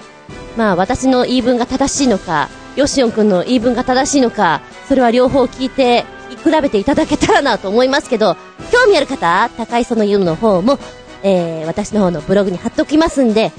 [0.58, 6.04] まあ私の言い分が正しいのか、ヨシオン君の言い分が正しいのか、それは両方聞いて、
[6.44, 8.36] 比べていただけたらなと思いますけど、
[8.72, 10.78] 興味ある方、高磯の湯の方も、
[11.24, 13.52] えー、私の方のブログに貼っておきますんで、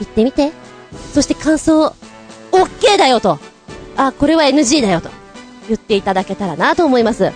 [0.00, 0.52] 行ってみて。
[1.12, 1.94] そして感想、
[2.52, 3.38] OK だよと。
[3.96, 5.10] あ、これは NG だよと。
[5.68, 7.32] 言っていただけたらなと思います。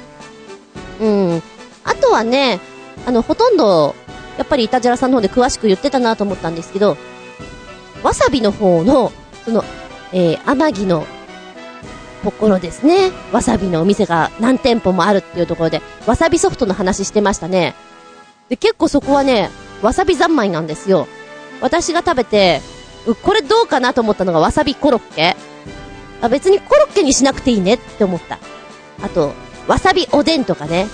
[1.00, 1.42] うん。
[1.84, 2.60] あとはね、
[3.06, 3.94] あの、ほとんど、
[4.36, 6.96] やっぱりイタジラさんの方で詳しく言ってたなと思ったんですけど、
[8.02, 9.12] わさびの方の、
[9.44, 9.64] その、
[10.12, 11.06] えー、天城の
[12.22, 13.10] ところですね。
[13.32, 17.74] わさびのお店が何店舗もあるっていうところで、わさびソフトの話してましたね。
[18.48, 19.50] で、結構そこはね、
[19.82, 21.08] わさび三昧なんですよ。
[21.60, 22.60] 私が食べて、
[23.22, 25.36] これどうかなと思ったのがわさびコロッケ。
[26.20, 28.38] あ、別にコロッケにしなくていいねって思った。
[29.02, 29.32] あと、
[29.66, 30.88] わさびおでんとかね。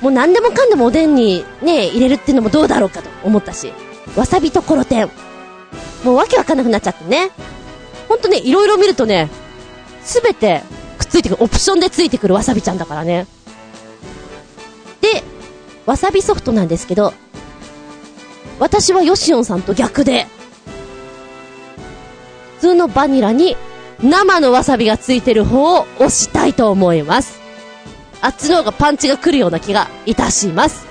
[0.00, 3.72] もう何でもかんでもおでんにね、入れるっていうのもどうだろうかと思ったし。
[4.16, 5.10] わさびとコロテン。
[6.04, 7.30] もうわけわかんなくなっちゃってね。
[8.08, 9.30] ほんとね、いろいろ見るとね、
[10.02, 10.62] すべて
[10.98, 13.26] くっついてくる、オプションでついてくるわさびちゃんだからね。
[15.00, 15.22] で、
[15.86, 17.14] わさびソフトなんですけど、
[18.58, 20.26] 私はヨシオンさんと逆で、
[22.56, 23.56] 普通のバニラに
[24.02, 27.40] 生のわさびがついてる方を押したいと思います。
[28.20, 30.86] あっちの方がパンチが来るような気がいたします。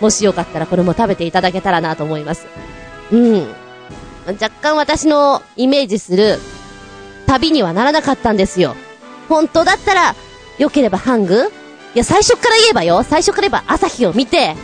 [0.00, 2.46] もしよかったらこれも食べていただけたらなと思います。
[3.12, 3.46] うん。
[4.26, 6.38] 若干私のイメージする
[7.26, 8.76] 旅にはならなかったんですよ。
[9.28, 10.14] 本当だったら、
[10.58, 11.50] 良ければハング？
[11.94, 13.02] いや、最初から言えばよ。
[13.02, 14.54] 最初から言えば朝日を見て、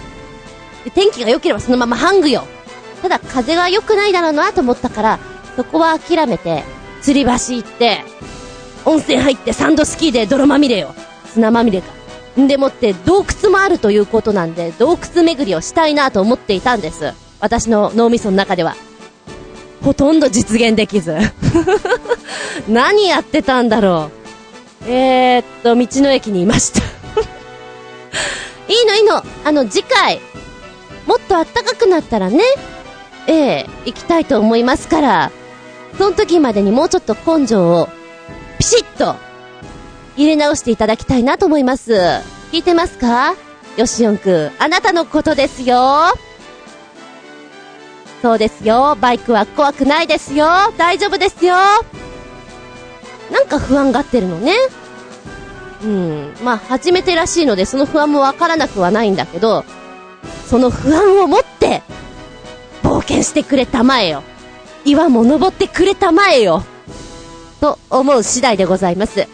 [0.95, 2.45] 天気が良ければそのままハングよ。
[3.03, 5.19] ただ風が良くないだろうなと思ったから、
[5.57, 6.65] そこは諦めて、
[7.03, 8.05] 吊り橋行って、
[8.85, 10.95] 温泉入ってサンドスキーで泥まみれよ。
[11.27, 12.01] 砂まみれか。
[12.39, 17.13] んでもって洞窟もあるということなんで、洞窟巡りをしたいなと思っていたんです。
[17.41, 18.75] 私の脳みその中では。
[19.83, 21.17] ほとんど実現できず。
[22.69, 24.11] 何やってたんだろ
[24.87, 24.91] う。
[24.91, 26.81] えー、っと、道の駅にいました
[28.69, 29.23] いいのいいの。
[29.45, 30.21] あの、次回、
[31.07, 32.43] もっと暖かくなったらね、
[33.27, 35.33] ええー、行きたいと思いますから、
[36.01, 37.91] その時までにもうちょっと根性を、
[38.59, 39.17] ピシッと、
[40.17, 41.93] 入れ直していただきたいなと思います。
[42.53, 43.35] 聞いてますか？
[43.77, 45.77] よしおんくん、あなたのことですよ。
[48.23, 48.97] そうですよ。
[48.99, 50.47] バイクは怖くないですよ。
[50.79, 51.55] 大丈夫ですよ。
[53.31, 54.55] なんか不安がってるのね。
[55.85, 56.33] うん。
[56.43, 59.67] まあ、初めてらしいので、その不安もわからなくはないんだけど、
[60.47, 61.83] その不安を持って、
[62.83, 64.23] 冒険してくれたまえよ。
[64.85, 66.63] 岩も登ってくれたまえよ。
[67.61, 69.29] と思う次第でございます。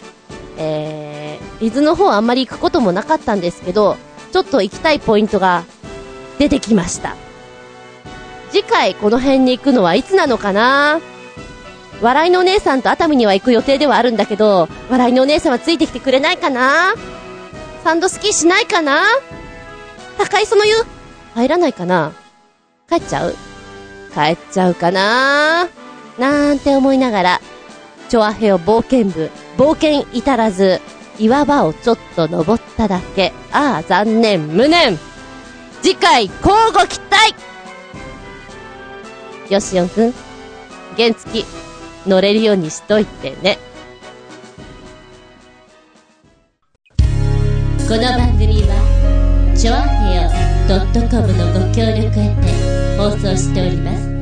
[0.59, 3.97] えー、伊豆の方あんまり行くこともなかったんですけど、
[4.33, 5.65] ちょっと行きたいポイントが
[6.39, 7.15] 出てきました。
[8.51, 11.01] 次回この辺に行くのはいつなのかな？
[12.03, 16.95] 笑いのお姉さんと熱海には行く予定ではあるんだけど、笑いのお姉さんはついてきてくれないかな？
[17.85, 19.03] サンドスキーしないかな？
[20.19, 20.75] 高磯の湯？
[21.35, 22.13] 入らないかな？
[22.89, 23.35] 帰っちゃう？
[24.17, 25.69] 帰っちゃうかな
[26.19, 27.41] なんて思いながら、
[28.09, 30.81] チョアヘオ冒険部、冒険至らず、
[31.19, 33.35] 岩場をちょっと登っただけ。
[33.53, 34.99] ああ、残念、無念
[35.83, 37.35] 次回、交互期待
[39.51, 40.15] よしおんくん、
[40.97, 41.47] 原付き、
[42.07, 43.59] 乗れるようにしといてね。
[47.87, 50.31] この番組は、ちょあへよ
[51.11, 52.66] .com のご協力へて
[53.07, 54.17] 放送しております。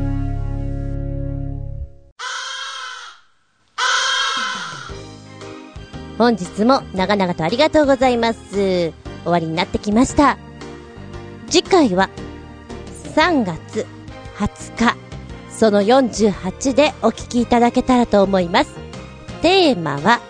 [6.18, 8.42] 本日も長々とありがとうございます。
[8.50, 8.92] 終
[9.24, 10.36] わりになってきました。
[11.48, 12.10] 次回は
[13.14, 13.86] 3月
[14.36, 14.96] 20日
[15.48, 18.74] その48でお聞きいただけたらと思います。
[19.40, 20.20] テーマは、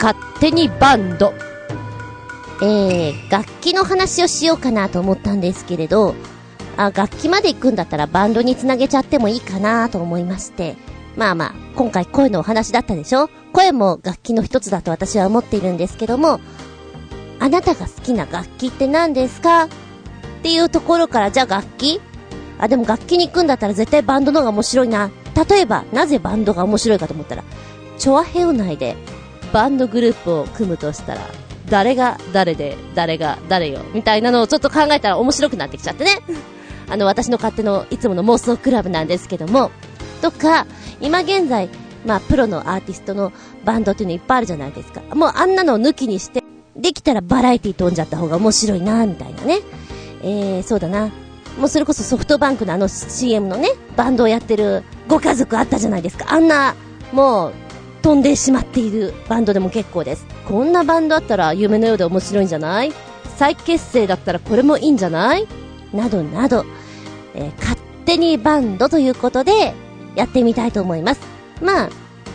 [0.00, 1.49] 勝手にバンド。
[2.62, 6.14] えー、楽器の話をしようかなと思ったんですけれど、
[6.76, 10.76] あ、楽器まで行くんだったらバンドにつなげちゃってもいいかなと思いまして、
[11.16, 13.28] まあまあ、今回声のお話だったでしょ？
[13.52, 16.40] 声も楽器の一つだと私は思っているんですけども、
[17.38, 19.64] あなたが好きな楽器って何ですか？
[19.64, 19.68] っ
[20.42, 22.00] ていうところから、じゃあ楽器？
[22.58, 25.10] あ、でも楽器に行くんだったら絶対バンドの方が面白いな。
[25.50, 27.44] 例えば、なぜバンドが面白いかと思ったら、
[27.96, 28.96] チョアヘオ内で
[29.52, 31.20] バンドグループを組むとしたら、
[31.70, 36.18] 誰が誰で、誰が誰よ、みたいなのをちょっと考えたら面白くなってきちゃってね。
[36.90, 39.70] あの、私の勝手のいつもの妄想クラブなんですけども、
[40.20, 40.66] とか、
[41.00, 41.68] 今現在、
[42.04, 43.32] まあ、プロのアーティストの
[43.64, 45.00] バンドっていうのいっぱいあるじゃないですか。
[45.14, 46.42] もうあんなのを抜きにして、
[46.76, 49.60] できたらバラエティ飛んじゃった方が面白いな、みたいなね。
[50.22, 51.10] えー、そうだな。
[51.58, 56.26] もうそれこそソフトバンクのあの CM のね、バンドをやってるご家族あったじゃないですか。
[56.28, 56.74] あんな、
[57.12, 57.52] もう、
[58.02, 60.26] 飛んでしまっているバンドでも結構です。
[60.50, 62.92] こんなバンドあったら夢のようで面白いんじゃない？
[63.36, 65.46] 再結成だったらこれもいいんじゃない？
[65.94, 66.64] などなど、
[67.36, 69.74] えー、勝手にバンドということで、
[70.16, 71.20] やってみたいと思います。
[71.62, 71.90] まあ、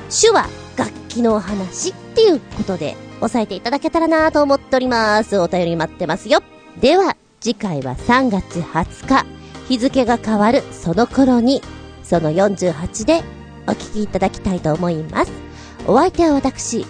[0.10, 0.48] 手話、
[0.78, 5.38] 楽器のお話っていうことで、押さえていただけたらなと思っております。
[5.38, 6.42] お便り待ってますよ。
[6.80, 9.26] では、次回は3月20日、
[9.68, 11.62] 日付が変わるその頃に、
[12.04, 13.24] その48で
[13.68, 15.32] お聞きいただきたいと思います。
[15.86, 16.86] お相手は私。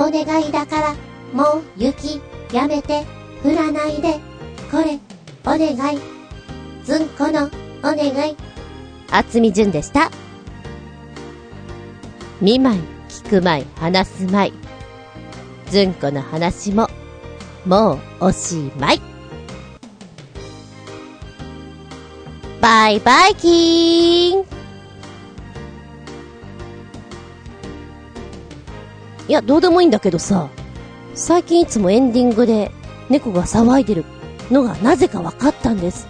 [0.00, 0.94] お願いだから、
[1.34, 2.22] もう雪、
[2.54, 3.04] やめて、
[3.44, 4.18] 降らないで、
[4.70, 4.98] これ、
[5.44, 6.00] お願い。
[6.84, 7.48] ずんこの、
[7.80, 8.34] お願い。
[9.10, 10.10] 厚み純でした。
[12.40, 12.80] 見舞い、
[13.10, 14.52] 聞く舞い、話す舞い。
[15.70, 16.88] ずんこの話も、
[17.66, 19.02] もうおしまい。
[22.62, 24.59] バイバイキーン
[29.30, 30.48] いや、どうでもいいんだけどさ、
[31.14, 32.72] 最近いつもエンディングで
[33.08, 34.04] 猫が騒いでる
[34.50, 36.08] のがなぜか分かったんです。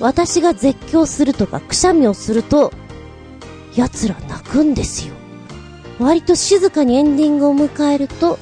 [0.00, 2.72] 私が絶叫するとかくしゃみをすると、
[3.76, 5.12] 奴ら泣くんですよ。
[5.98, 8.38] 割と静かにエンディングを迎えると、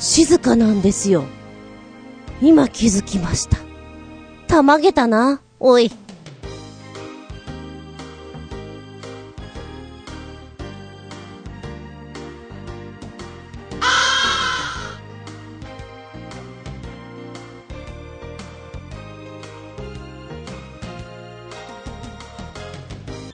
[0.00, 1.22] 静かなんですよ。
[2.42, 3.58] 今気づきました。
[4.48, 5.92] たまげたな、おい。